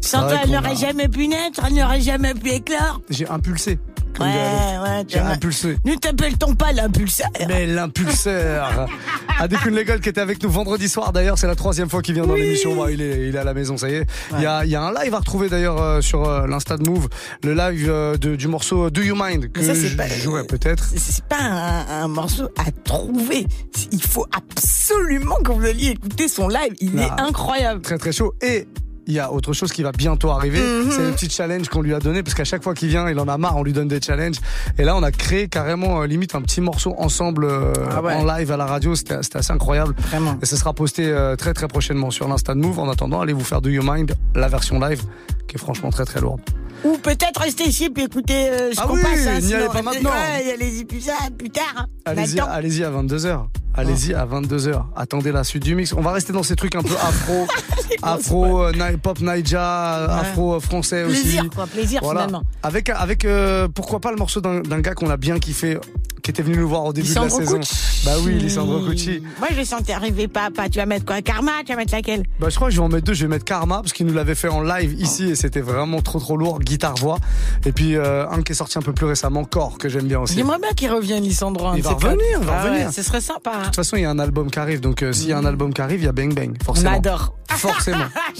[0.00, 3.00] Sans toi, elle n'aurait jamais pu naître, elle n'aurait jamais pu éclore.
[3.10, 3.78] J'ai impulsé.
[4.14, 5.76] Comme Ouais, ouais, t'as- impulsé.
[5.84, 7.26] Ne t'appelle-t-on pas l'impulseur?
[7.48, 8.86] Mais l'impulseur
[9.40, 12.26] Adekun Legal qui était avec nous vendredi soir d'ailleurs, c'est la troisième fois qu'il vient
[12.26, 12.74] dans l'émission.
[12.76, 14.06] Bon, il, est, il est à la maison, ça y est.
[14.36, 16.76] Il, y a, il y a un live à retrouver d'ailleurs euh, sur euh, l'Insta
[16.76, 17.08] de Move,
[17.42, 20.84] le live euh, de- du morceau Do You Mind que ça, je pas- jouerai peut-être.
[20.96, 23.46] C'est pas un, un morceau à trouver.
[23.90, 26.74] Il faut absolument que vous alliez écouter son live.
[26.80, 27.82] Il est Ah, incroyable.
[27.82, 28.34] Très très chaud.
[28.40, 28.68] Et
[29.06, 30.90] il y a autre chose qui va bientôt arriver, Mhm.
[30.90, 33.18] c'est le petit challenge qu'on lui a donné, parce qu'à chaque fois qu'il vient, il
[33.18, 34.36] en a marre, on lui donne des challenges.
[34.78, 38.14] Et là, on a créé carrément euh, limite un petit morceau ensemble euh, Ah ouais.
[38.14, 38.94] en live à la radio.
[38.94, 39.94] C'était c'était assez incroyable.
[40.10, 40.36] Vraiment.
[40.42, 42.78] Et ce sera posté euh, très très prochainement sur l'Insta de Move.
[42.78, 45.02] En attendant, allez vous faire Do You Mind, la version live,
[45.48, 46.40] qui est franchement très très lourde.
[46.84, 49.26] Ou peut-être rester ici puis écouter euh, ce Ah qu'on oui, passe.
[49.26, 50.10] hein, n'y allez pas maintenant.
[50.10, 51.06] Ouais, allez-y plus,
[51.38, 51.64] plus tard.
[51.76, 51.86] hein.
[52.04, 52.52] Allez-y, Maintenant.
[52.52, 53.46] allez-y à 22h.
[53.76, 54.84] Allez-y à 22h.
[54.94, 55.92] Attendez la suite du mix.
[55.94, 57.46] On va rester dans ces trucs un peu afro,
[58.02, 61.22] afro, euh, pop Naija, afro euh, français aussi.
[61.22, 62.42] Plaisir, quoi, plaisir, finalement.
[62.62, 65.78] Avec, avec euh, pourquoi pas le morceau d'un gars qu'on a bien kiffé,
[66.24, 67.58] qui était venu nous voir au début de la saison.
[67.60, 68.02] Cucci.
[68.06, 69.22] Bah oui, Lisandro Cucci.
[69.38, 70.68] Moi, je sentais arriver papa.
[70.70, 71.52] Tu vas mettre quoi Karma?
[71.66, 72.22] Tu vas mettre laquelle?
[72.40, 73.12] Bah, je crois que je vais en mettre deux.
[73.12, 76.00] Je vais mettre Karma parce qu'il nous l'avait fait en live ici et c'était vraiment
[76.00, 77.18] trop trop lourd, guitare voix.
[77.66, 80.20] Et puis euh, un qui est sorti un peu plus récemment, Core, que j'aime bien
[80.20, 80.34] aussi.
[80.34, 81.66] J'aimerais bien qu'il revienne, Lissandro.
[81.68, 82.92] un Il va revenir, il va Ah ouais, revenir.
[82.92, 83.52] ce serait sympa.
[83.54, 83.58] hein.
[83.60, 85.38] De toute façon, il y a un album qui arrive, donc euh, s'il y a
[85.38, 86.90] un album qui arrive, il y a Bang Bang, forcément.
[86.90, 87.34] On adore.
[87.54, 88.06] Forcément.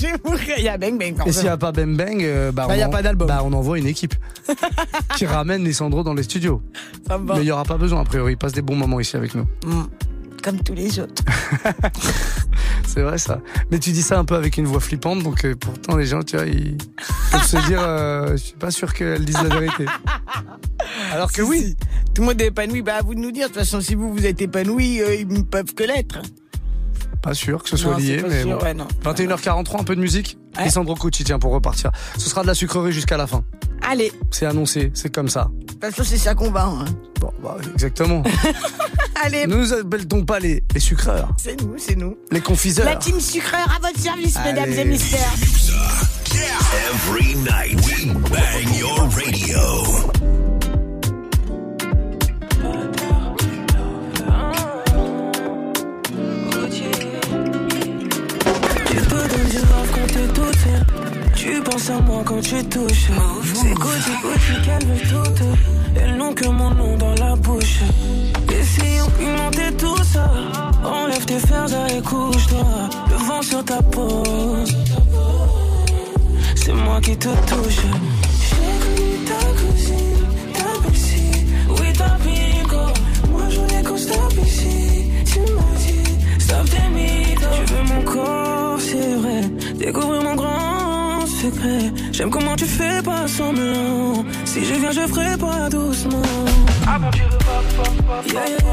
[0.58, 1.14] Il y a Bang Bang.
[1.26, 3.28] Et s'il n'y a pas Bang Bang, euh, bah, Bah, on y a pas d'album.
[3.28, 4.14] Bah, on envoie une équipe
[5.16, 6.62] qui ramène Lissandro dans les studios.
[7.06, 7.34] Ça me va.
[7.34, 8.32] Mais il n'y aura pas besoin, a priori.
[8.32, 9.46] Il passe des bons moments ici avec nous.
[9.66, 9.84] Mm.
[10.42, 11.22] Comme tous les autres.
[12.86, 13.40] C'est vrai ça.
[13.70, 16.22] Mais tu dis ça un peu avec une voix flippante, donc euh, pourtant les gens,
[16.22, 16.76] tu vois, ils
[17.32, 19.86] peuvent se dire, euh, je suis pas sûr qu'elle dise la vérité.
[21.12, 21.60] Alors que Si, oui.
[21.60, 21.76] si.
[22.14, 22.82] Tout le monde est épanoui.
[22.82, 23.48] Bah, à vous de nous dire.
[23.48, 26.18] De toute façon, si vous, vous êtes épanoui, euh, ils ne peuvent que l'être.
[27.22, 28.64] Pas sûr que ce soit Non, lié, mais sûr, bon.
[28.64, 28.86] ouais, non.
[29.04, 30.36] 21h43, un peu de musique.
[30.62, 31.90] Lissandro Cucci, tiens, pour repartir.
[32.18, 33.42] Ce sera de la sucrerie jusqu'à la fin.
[33.82, 34.12] Allez.
[34.30, 35.50] C'est annoncé, c'est comme ça.
[35.58, 36.64] De toute façon, c'est ça qu'on va.
[36.66, 36.84] hein.
[37.20, 38.22] Bon, bah, exactement.
[39.24, 39.46] Allez.
[39.46, 42.16] ne nous appelle-t-on pas les, les sucreurs, C'est nous, c'est nous.
[42.30, 44.52] les confiseurs La team sucreur à votre service, Allez.
[44.52, 45.18] mesdames et messieurs.
[46.74, 50.13] Every night we bang your radio.
[61.34, 63.10] Tu penses à moi quand tu touches.
[63.54, 65.42] C'est Gucci, Gucci qu'elles veulent toutes.
[65.96, 67.80] Elles n'ont que mon nom dans la bouche.
[68.48, 70.30] Essayons pimenter tout ça.
[70.82, 72.64] Enlève tes fers et couche-toi.
[73.10, 74.22] Le vent sur ta peau.
[76.56, 77.84] C'est moi qui te touche.
[78.48, 81.46] J'ai connu ta cousine, ta belle-ci.
[81.68, 82.84] Oui, ta bingo.
[83.30, 85.10] Moi, je voulais qu'on stoppe ici.
[85.26, 87.48] Tu m'as dit, stop tes mythos.
[87.66, 88.43] Tu veux mon corps?
[89.84, 91.92] Découvrir mon grand secret.
[92.10, 94.24] J'aime comment tu fais pas semblant.
[94.46, 96.22] Si je viens, je ferai pas doucement.
[96.86, 98.64] Ah bon, tu veux pas, pas, pas, yeah, yeah.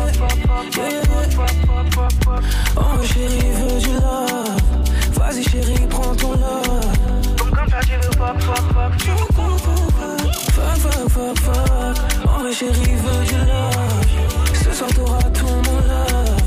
[2.78, 4.56] Oh chérie, veux du love.
[5.16, 6.86] Vas-y chérie, prends ton love.
[7.46, 7.70] Fuck,
[10.80, 11.98] fuck, fuck, fuck.
[12.24, 14.06] Oh chérie, veux du love.
[14.64, 16.40] Ce soir, t'auras tout mon love.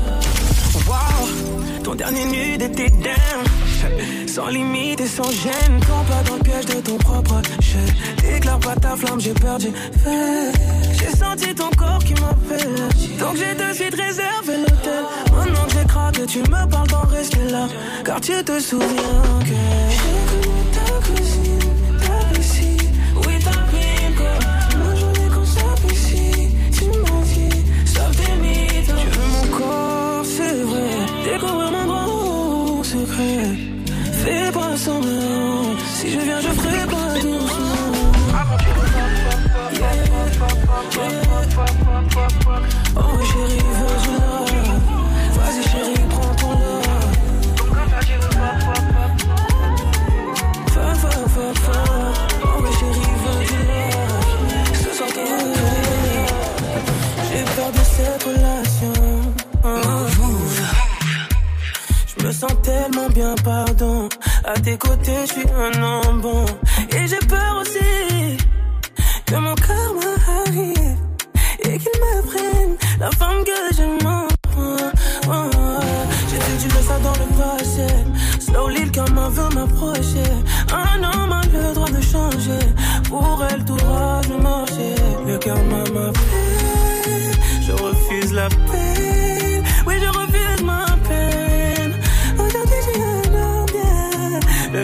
[0.87, 3.45] Wow, ton dernier nude était down.
[4.27, 7.79] Sans limite et sans gêne, Tombe pas dans le piège de ton propre jeu.
[8.21, 9.71] Déclare pas ta flamme, j'ai fait.
[10.99, 12.75] J'ai senti ton corps qui m'appelle.
[13.19, 15.03] Donc j'ai de suite réservé l'hôtel.
[15.33, 17.67] Maintenant que j'ai craqué, tu me parles d'en rester là.
[18.03, 18.87] Car tu te souviens
[19.41, 20.54] que
[62.61, 64.09] tellement bien, pardon.
[64.43, 66.45] À tes côtés, je suis un homme bon.
[66.91, 68.37] Et j'ai peur aussi
[69.25, 70.11] que mon karma
[70.45, 70.97] arrive
[71.59, 73.34] et qu'il me prenne la femme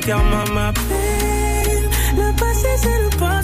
[0.01, 1.89] Le karma m'appelle.
[2.15, 3.40] Le passé, c'est le passé,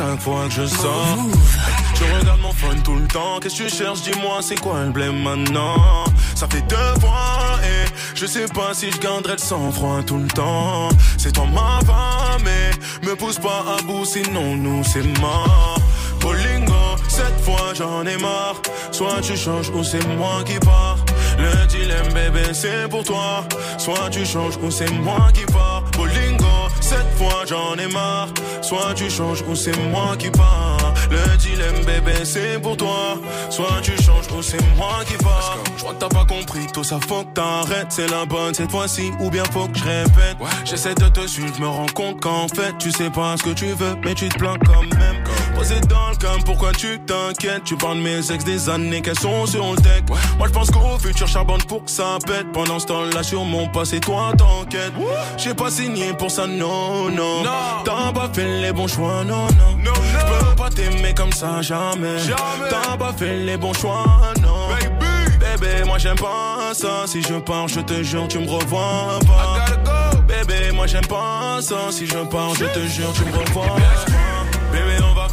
[0.00, 1.18] chaque fois que je sors.
[1.94, 3.38] Tu regardes mon phone tout le temps.
[3.40, 4.02] Qu'est-ce que tu cherches?
[4.02, 6.04] Dis-moi, c'est quoi le blême maintenant?
[6.34, 10.28] Ça fait deux fois et je sais pas si je garderai le sang-froid tout le
[10.28, 10.88] temps.
[11.18, 15.78] C'est toi ma femme, mais me pousse pas à bout, sinon nous c'est mort.
[16.20, 18.56] Bolingo, cette fois j'en ai marre.
[18.92, 20.98] Soit tu changes ou c'est moi qui pars.
[21.38, 23.44] Le dilemme, bébé, c'est pour toi.
[23.78, 25.82] Soit tu changes ou c'est moi qui pars.
[25.96, 26.39] Bolingo,
[26.90, 28.28] cette fois j'en ai marre.
[28.62, 30.94] Soit tu changes ou c'est moi qui pars.
[31.10, 33.18] Le dilemme, bébé, c'est pour toi.
[33.48, 35.58] Soit tu changes ou c'est moi qui pars.
[35.76, 37.90] Je crois que t'as pas compris, tout ça faut que t'arrêtes.
[37.90, 40.36] C'est la bonne cette fois-ci, ou bien faut que je répète.
[40.64, 43.66] J'essaie de te suivre, me rends compte qu'en fait, tu sais pas ce que tu
[43.66, 45.22] veux, mais tu te plains quand même.
[45.60, 47.64] Posé dans le cam, pourquoi tu t'inquiètes?
[47.64, 50.04] Tu parles de mes ex des années qu'elles sont sur le deck.
[50.38, 52.50] Moi je pense qu'au futur charbonne pour que ça pète.
[52.50, 54.94] Pendant ce temps-là, sur mon passé, toi t'enquêtes.
[55.36, 57.42] J'ai pas signé pour ça, non, non.
[57.84, 59.48] T'as pas fait les bons choix, non,
[59.84, 59.92] non.
[59.94, 62.16] Je peux pas t'aimer comme ça, jamais.
[62.70, 64.06] T'as pas fait les bons choix,
[64.40, 64.68] non.
[65.38, 67.04] Bébé, moi j'aime pas ça.
[67.06, 70.16] Si je pars, je te jure, tu me revois pas.
[70.26, 71.90] Bébé, moi j'aime pas ça.
[71.90, 74.09] Si je pars, je te jure, tu me revois pas.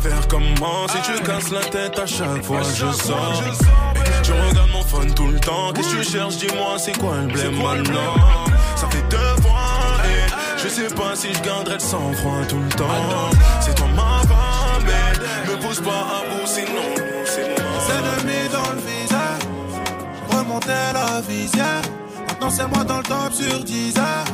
[0.01, 3.43] Faire comment Si tu casses la tête à chaque fois je sors.
[4.23, 5.71] Tu regardes mon phone tout le temps.
[5.73, 6.37] Qu'est-ce que tu cherches?
[6.37, 8.15] Dis-moi, c'est quoi le blême maintenant
[8.75, 12.69] Ça fait deux fois et je sais pas si je garderai le sang-froid tout le
[12.69, 13.29] temps.
[13.61, 16.93] C'est toi ma femme, mais me pousse pas à bout, sinon
[17.25, 17.71] c'est moi.
[17.87, 19.41] C'est demi dans le visage.
[20.29, 21.81] Remonter la visière.
[22.27, 24.25] Maintenant c'est moi dans le top sur 10 heures.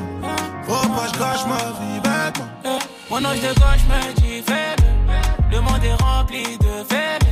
[0.66, 2.80] Faut pas je gâche ma vie bêtement.
[3.10, 4.84] Mon ange de gauche me dit faible.
[5.54, 7.28] Le monde est rempli de faibles.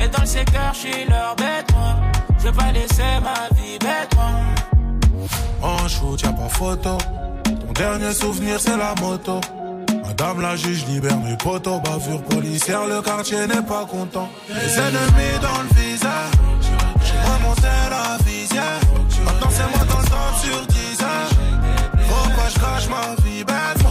[0.00, 1.66] Et dans le secteur, je suis leur bête.
[2.38, 5.68] Je veux pas laisser ma vie bête, moi.
[5.68, 6.98] En shoot, y'a pas photo.
[7.44, 9.40] Ton dernier souvenir, c'est la moto.
[10.06, 11.80] Madame la juge libère mes potos.
[11.80, 14.28] Bavure policière, le quartier n'est pas content.
[14.48, 16.34] Les ennemis dans le visage.
[17.02, 18.80] J'ai remonté la visière.
[19.24, 21.30] Maintenant, c'est moi dans le top sur 10 heures.
[22.06, 23.87] Faut pas que je gâche ma vie bête.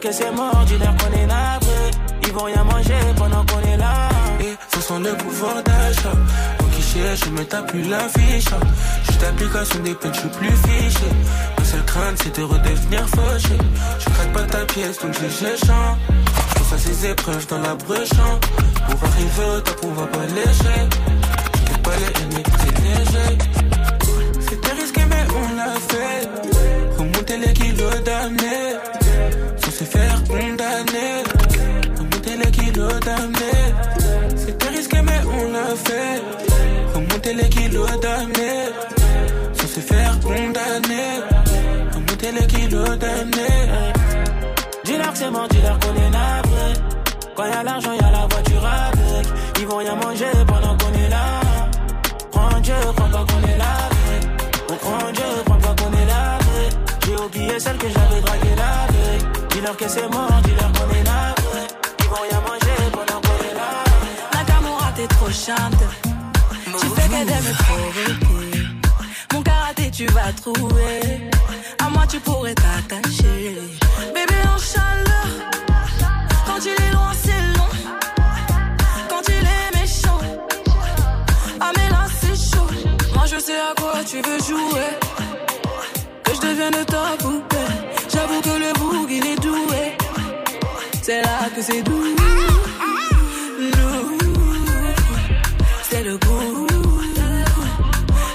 [0.00, 1.90] Que c'est mort, dis-leur qu'on est navré.
[2.22, 4.08] Ils vont rien manger pendant qu'on est là.
[4.40, 6.12] Et ça sent le pouvoir d'achat.
[6.60, 8.44] Mon guichet, je me tape plus la fiche.
[9.04, 11.10] Juste l'application des peines, je suis plus fiché.
[11.58, 13.58] Ma seule crainte, c'est de redevenir fauché.
[13.98, 15.96] Je craque pas ta pièce, donc je j'échange.
[16.48, 18.10] Je pense à ces épreuves dans la brèche.
[18.10, 20.80] Pour arriver au top, on va pas léger.
[21.72, 23.38] Je pas les aimer, c'est léger.
[24.48, 26.28] C'était risqué, mais on l'a fait.
[26.98, 28.87] Remonter les kilos d'amener.
[30.28, 31.24] Condamner.
[31.96, 33.64] Remonter les kilos d'amener.
[34.36, 36.22] C'était risqué, mais on l'a fait.
[36.94, 38.68] Remonter les kilos d'amener.
[39.54, 41.22] Sans se faire condamner.
[41.94, 43.56] Remonter les kilos d'amener.
[44.84, 46.68] Dis-leur que c'est mon dis-leur qu'on est navré.
[47.34, 49.26] Quand y'a l'argent, y'a la voiture avec.
[49.60, 51.40] Ils vont rien manger pendant qu'on est là.
[52.34, 54.16] En Dieu, crois pas qu'on est lavé.
[54.68, 56.68] On en Dieu, crois pas qu'on est lavé.
[57.04, 59.37] J'ai oublié celle que j'avais draguée la veille.
[59.50, 61.62] Dis-leur que c'est mort, dis-leur qu'on est navré.
[62.00, 63.84] Ils vont rien manger pendant qu'on est là.
[64.34, 65.82] Nakamura, t'es trop chante.
[66.80, 68.68] Tu fais que de me provoquer.
[69.32, 71.30] Mon karaté, tu vas trouver.
[71.84, 73.58] À moi, tu pourrais t'attacher.
[74.14, 75.67] Bébé en chaleur.
[91.70, 92.16] C'est doux.
[93.76, 94.18] Nous,
[95.82, 96.66] c'est le goût.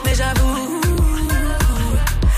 [0.05, 0.81] Mais j'avoue,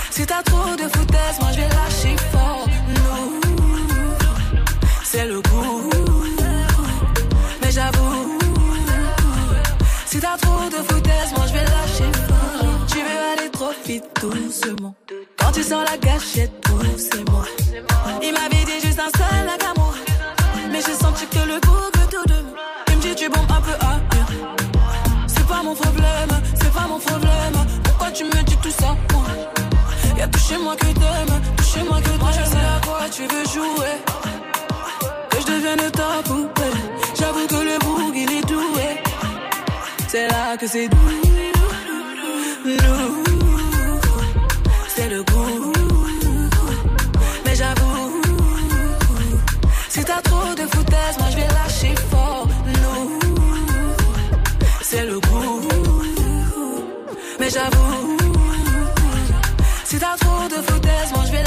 [0.09, 2.65] si t'as trop de foutaise, moi je vais lâcher fort.
[2.87, 3.41] Nous,
[5.03, 5.89] c'est le goût.
[7.61, 8.37] Mais j'avoue,
[10.05, 12.85] si t'as trop de foutaise, moi je vais lâcher fort.
[12.87, 14.95] Tu veux aller trop vite doucement.
[15.35, 16.64] Quand tu sens la gâchette,
[40.15, 40.97] C'est là que c'est doux.
[44.95, 45.73] C'est le goût.
[47.45, 48.21] Mais j'avoue,
[49.89, 52.47] si t'as trop de foutaise, moi je vais lâcher fort.
[52.65, 53.19] Nous,
[54.83, 55.61] c'est le goût.
[57.41, 58.17] Mais j'avoue,
[59.83, 61.44] si t'as trop de foutaise, moi je vais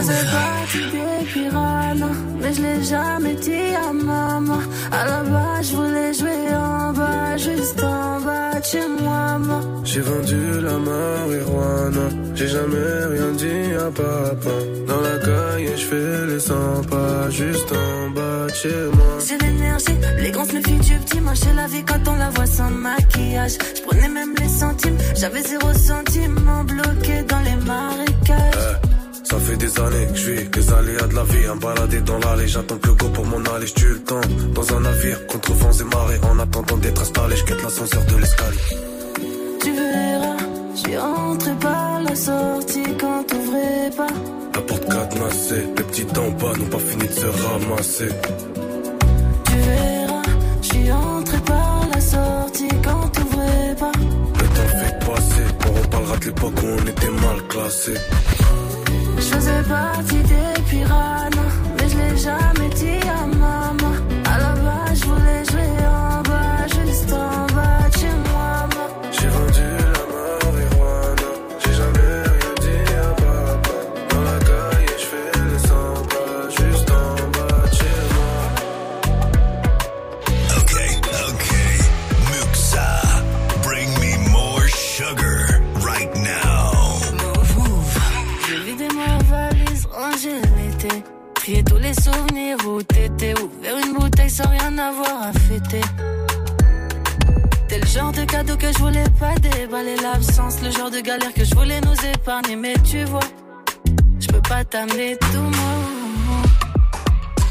[0.00, 4.60] Je faisais partie des piranhas, mais je l'ai jamais dit à maman.
[4.90, 9.60] À la base, je voulais jouer en bas, juste en bas de chez moi.
[9.84, 14.56] J'ai vendu la marijuana, j'ai jamais rien dit à papa.
[14.86, 16.54] Dans la caille, je fais les 100
[16.88, 19.18] pas, juste en bas de chez moi.
[19.26, 21.20] J'ai l'énergie, les grands me du petit.
[21.20, 23.56] Moi, j'ai la vie quand on la voit sans maquillage.
[23.76, 26.09] Je prenais même les centimes, j'avais zéro centime,
[29.70, 32.76] des années que je vis les aléas de la vie, un baladé dans l'allée, j'attends
[32.76, 34.20] que le go pour m'en aller, je tue le temps.
[34.54, 38.16] Dans un navire, contre vents et marées, en attendant d'être installé, je quitte l'ascenseur de
[38.16, 38.58] l'escalier.
[39.62, 40.36] Tu verras,
[40.74, 44.12] suis rentré par la sortie quand t'ouvrais pas.
[44.54, 48.08] La porte cadenassée, les petits en bas n'ont pas fini de se ramasser.
[49.44, 50.22] Tu verras,
[50.62, 53.92] suis rentré par la sortie quand t'ouvrais pas.
[54.40, 57.94] Le temps fait passer, on reparlera de l'époque où on était mal classé.
[59.20, 61.28] Je faisais partie des piranhas,
[61.76, 63.39] mais je l'ai jamais dit à maman.
[94.40, 95.80] Sans rien avoir à fêter.
[97.68, 100.60] T'es le genre de cadeau que je voulais pas déballer l'absence.
[100.62, 102.56] Le genre de galère que je voulais nous épargner.
[102.56, 103.28] Mais tu vois,
[104.18, 105.76] je peux pas t'amener tout moi.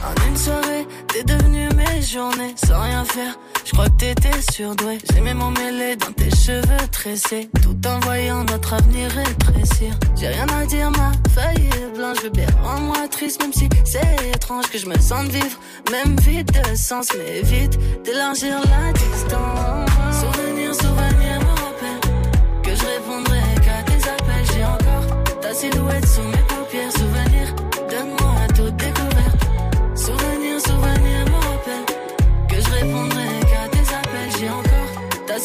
[0.07, 3.35] En une soirée, t'es devenu mes journées sans rien faire.
[3.69, 4.97] Je crois que t'étais surdoué.
[5.13, 9.93] J'aimais m'emmêler dans tes cheveux tressés, tout en voyant notre avenir rétrécir.
[10.19, 12.23] J'ai rien à dire, ma feuille est blanche.
[12.23, 15.59] Bébé, rends-moi triste, même si c'est étrange que je me sente vivre.
[15.91, 20.17] Même vide de sens, mais vite d'élargir la distance.
[20.19, 24.45] Souvenir, souvenir me rappelle que je répondrai qu'à tes appels.
[24.51, 26.48] J'ai encore ta silhouette sous mes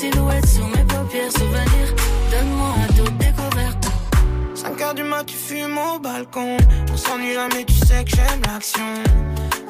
[0.05, 1.33] silhouette sous mes paupières.
[1.33, 1.87] Souvenir,
[2.31, 3.89] donne-moi toute découverte.
[4.55, 6.57] 5 heures du mat, tu fumes au balcon.
[6.93, 8.91] On s'ennuie là, mais tu sais que j'aime l'action.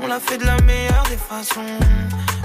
[0.02, 1.78] On l'a fait de la meilleure des façons.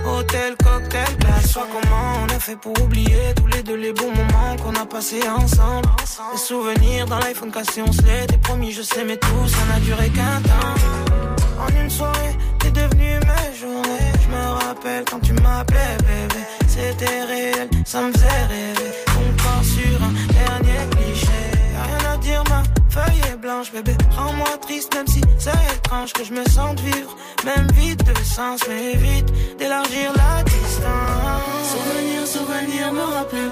[0.05, 1.51] Hôtel, cocktail, place.
[1.51, 4.85] Soit comment on a fait pour oublier tous les deux les bons moments qu'on a
[4.85, 5.89] passés ensemble.
[6.31, 9.79] Les souvenirs dans l'iPhone cassé, on se l'était promis, je sais, mais tout ça n'a
[9.81, 11.63] duré qu'un temps.
[11.63, 14.11] En une soirée, t'es devenu mes journées.
[14.23, 16.58] Je me rappelle quand tu m'appelais bébé.
[16.79, 18.91] C'était réel, ça me faisait rêver.
[19.07, 21.41] Ton corps sur un dernier cliché.
[21.85, 23.91] Rien à dire, ma feuille est blanche, bébé.
[24.17, 27.15] Rends-moi triste, même si c'est étrange que je me sente vivre.
[27.43, 31.67] Même vite de sens, mais vite d'élargir la distance.
[31.73, 33.51] Souvenir, souvenir me rappelle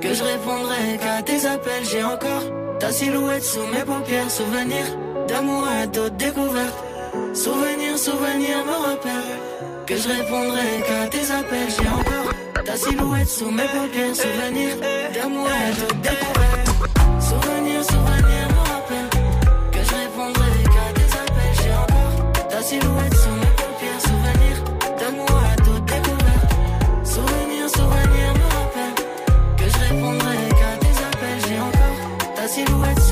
[0.00, 1.84] que je répondrai qu'à tes appels.
[1.90, 2.42] J'ai encore
[2.80, 4.30] ta silhouette sous mes paupières.
[4.30, 4.84] Souvenir
[5.28, 6.84] d'amour et d'autres découvertes.
[7.32, 9.38] Souvenir, souvenir me rappelle
[9.86, 11.70] que je répondrai qu'à tes appels.
[11.78, 12.35] J'ai encore
[12.66, 14.76] ta silhouette sous mes paupières, souvenir
[15.14, 16.68] d'amour et de découverte.
[17.20, 19.08] Souvenir, souvenir me rappelle
[19.70, 21.54] que je répondrai qu'à des appels.
[21.62, 24.56] J'ai encore ta silhouette sous mes paupières, souvenir
[24.98, 26.50] d'amour et de découverte.
[27.04, 28.96] Souvenir, souvenir me rappelle
[29.56, 31.40] que je répondrai qu'à des appels.
[31.48, 33.05] J'ai encore ta silhouette.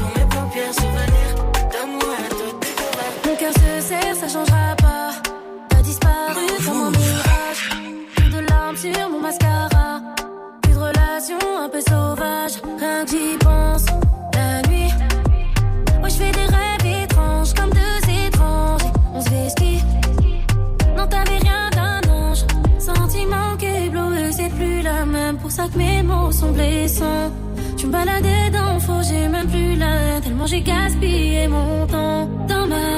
[11.27, 13.87] Un peu sauvage, rien que j'y pense.
[14.35, 14.93] La nuit,
[16.01, 18.83] moi je fais des rêves étranges, comme deux étranges.
[19.15, 19.83] On se fait ski.
[20.95, 22.45] Non, t'avais rien d'un ange.
[22.79, 23.57] Sentiment
[23.91, 25.39] bleu, c'est plus la même.
[25.39, 27.33] Pour ça que mes mots sont blessants.
[27.79, 32.29] Tu me baladais dans faux, j'ai même plus la Tellement j'ai gaspillé mon temps.
[32.49, 32.94] Dans ma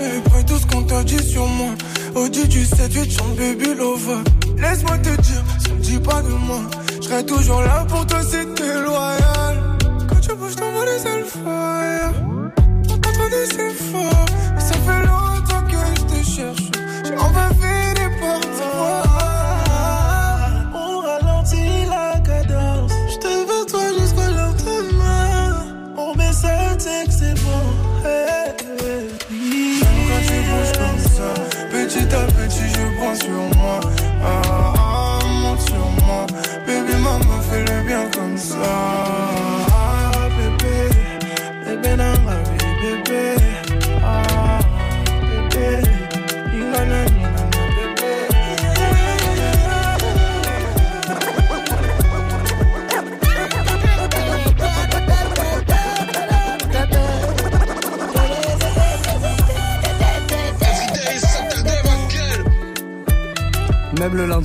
[0.00, 1.70] mais après tout ce qu'on t'a dit sur moi.
[2.14, 4.22] Audi du 7-8, chante baby lover.
[4.56, 6.60] Laisse-moi te dire, on me dit pas de moi.
[7.02, 8.51] Je toujours là pour toi, c'était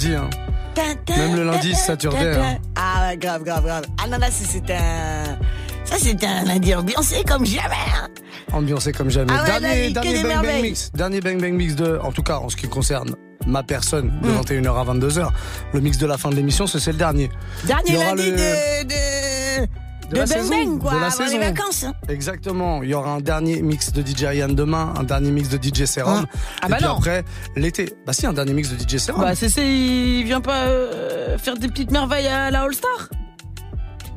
[0.06, 0.30] lundi, hein.
[1.18, 2.36] Même le lundi, ça turdait.
[2.36, 2.58] hein.
[2.76, 3.84] Ah ouais, grave, grave, grave.
[4.02, 5.38] Ah non, là, c'est un.
[5.86, 7.76] Ça, c'est un lundi ambiancé comme jamais.
[7.96, 8.08] hein.
[8.52, 9.32] Ambiancé comme jamais.
[9.36, 10.62] Ah ouais, dernier dernier Bang Bang.
[10.62, 10.92] Mix.
[10.94, 14.28] Dernier Bang Bang Mix de, en tout cas, en ce qui concerne ma personne, de
[14.28, 14.42] Mm.
[14.42, 15.30] 21h à 22h.
[15.74, 17.30] Le mix de la fin de l'émission, ce, c'est le dernier.
[17.64, 18.88] Dernier lundi le- de.
[18.90, 18.94] de.
[20.10, 21.84] De de la Bang saison, Bang, quoi, de la avant les vacances.
[21.84, 21.94] hein.
[22.10, 22.82] Exactement.
[22.84, 25.86] Il y aura un dernier mix de DJ Ian demain, un dernier mix de DJ
[25.86, 26.26] Serum.
[26.62, 26.96] Ah et bah puis non.
[26.98, 27.24] après,
[27.56, 27.94] l'été.
[28.06, 29.22] Bah si, un dernier mix de DJ Serum.
[29.22, 33.10] Bah, c'est il vient pas euh, faire des petites merveilles à la All-Star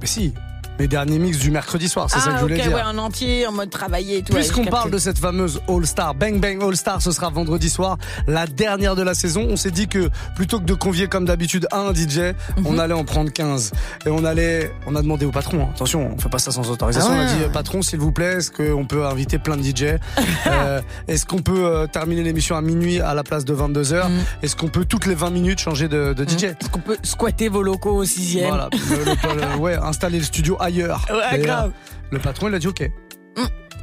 [0.01, 0.33] Mais si.
[0.81, 2.73] Les derniers mix du mercredi soir, c'est Ah, ça que je voulais ok, dire.
[2.75, 4.33] ouais, en entier, en mode travaillé et tout.
[4.33, 8.47] Puisqu'on ouais, parle de cette fameuse All-Star, Bang Bang All-Star, ce sera vendredi soir, la
[8.47, 9.47] dernière de la saison.
[9.51, 12.67] On s'est dit que plutôt que de convier comme d'habitude un DJ, Mhm.
[12.67, 13.73] on allait en prendre 15.
[14.07, 16.71] Et on allait, on a demandé au patron, hein, attention, on fait pas ça sans
[16.71, 17.11] autorisation.
[17.13, 17.27] Ah ouais.
[17.27, 19.99] On a dit, patron, s'il vous plaît, est-ce qu'on peut inviter plein de DJ
[20.47, 24.19] Euh, Est-ce qu'on peut euh, terminer l'émission à minuit à la place de 22h Mhm.
[24.43, 27.49] Est-ce qu'on peut toutes les 20 minutes changer de, de DJ Est-ce qu'on peut squatter
[27.51, 28.49] vos locaux au sixième?
[28.49, 31.05] Voilà, le- le- le- ouais, installer le studio ailleurs.
[31.11, 31.73] Ouais, Et, grave.
[32.11, 32.83] le patron, il a dit OK.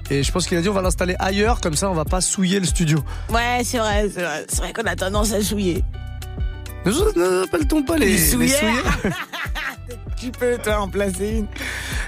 [0.10, 2.22] Et je pense qu'il a dit on va l'installer ailleurs, comme ça on va pas
[2.22, 3.00] souiller le studio.
[3.30, 4.46] Ouais, c'est vrai, c'est vrai.
[4.48, 5.84] C'est vrai qu'on a tendance à souiller.
[6.86, 8.57] Ne appelle-t-on pas les, Les les souillères.
[8.59, 9.17] souillères
[10.19, 11.47] Tu peux, toi, en placer une.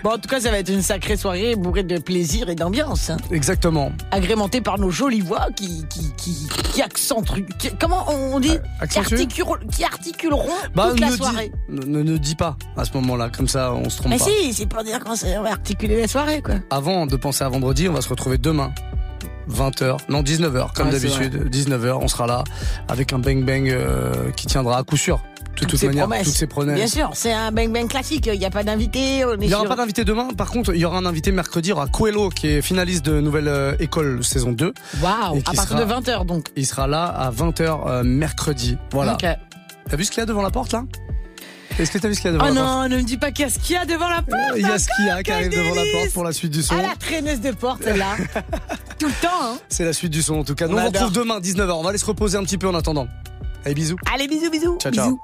[0.04, 3.12] Bon, en tout cas, ça va être une sacrée soirée bourrée de plaisir et d'ambiance.
[3.12, 3.18] hein.
[3.32, 3.92] Exactement.
[4.10, 7.46] Agrémentée par nos jolies voix qui, qui, qui, qui accentuent.
[7.60, 8.58] qui- comment on dit?
[8.90, 11.52] Qui, articuleront, qui articuleront Bah, toute la ne, soirée.
[11.70, 14.26] dis, ne, ne dis pas à ce moment-là, comme ça on se trompe Mais pas.
[14.26, 15.14] si, c'est pour dire qu'on
[15.44, 16.56] va articuler la soirée, quoi.
[16.72, 18.72] Avant de penser à vendredi, on va se retrouver demain.
[19.52, 22.44] 20h, non 19h comme d'habitude, 19h, on sera là
[22.88, 25.20] avec un bang bang euh, qui tiendra à coup sûr.
[25.56, 26.24] De Toutes toute manière, promesses.
[26.26, 26.76] toutes ces promesses.
[26.76, 28.30] Bien sûr, c'est un bang bang classique.
[28.32, 29.18] Il n'y a pas d'invité.
[29.20, 30.30] Il n'y aura sur- pas d'invité demain.
[30.38, 31.68] Par contre, il y aura un invité mercredi.
[31.68, 34.74] Il y aura Coelho qui est finaliste de Nouvelle euh, École saison 2.
[35.02, 36.48] Waouh, à partir sera- de 20h donc.
[36.56, 38.78] Il sera là à 20h euh, mercredi.
[38.92, 39.16] Voilà.
[39.16, 39.26] Ok.
[39.90, 40.84] T'as vu ce qu'il y a devant la porte là?
[41.80, 43.04] Est-ce que t'as vu ce qu'il y a devant Oh la porte non, ne me
[43.04, 44.58] dis pas qu'est-ce qu'il y a devant la porte.
[44.58, 46.52] Il y a ce qu'il y a qui arrive devant la porte pour la suite
[46.52, 46.76] du son.
[46.78, 48.16] Ah, la traîneuse de porte, là.
[49.00, 49.58] Tout le temps, hein.
[49.70, 50.68] C'est la suite du son en tout cas.
[50.68, 51.72] Nous On on retrouve demain 19h.
[51.72, 53.08] On va aller se reposer un petit peu en attendant.
[53.66, 53.96] Allez bisous.
[54.14, 54.78] Allez, bisous, bisous.
[54.80, 55.06] Ciao ciao.
[55.06, 55.18] Bisous.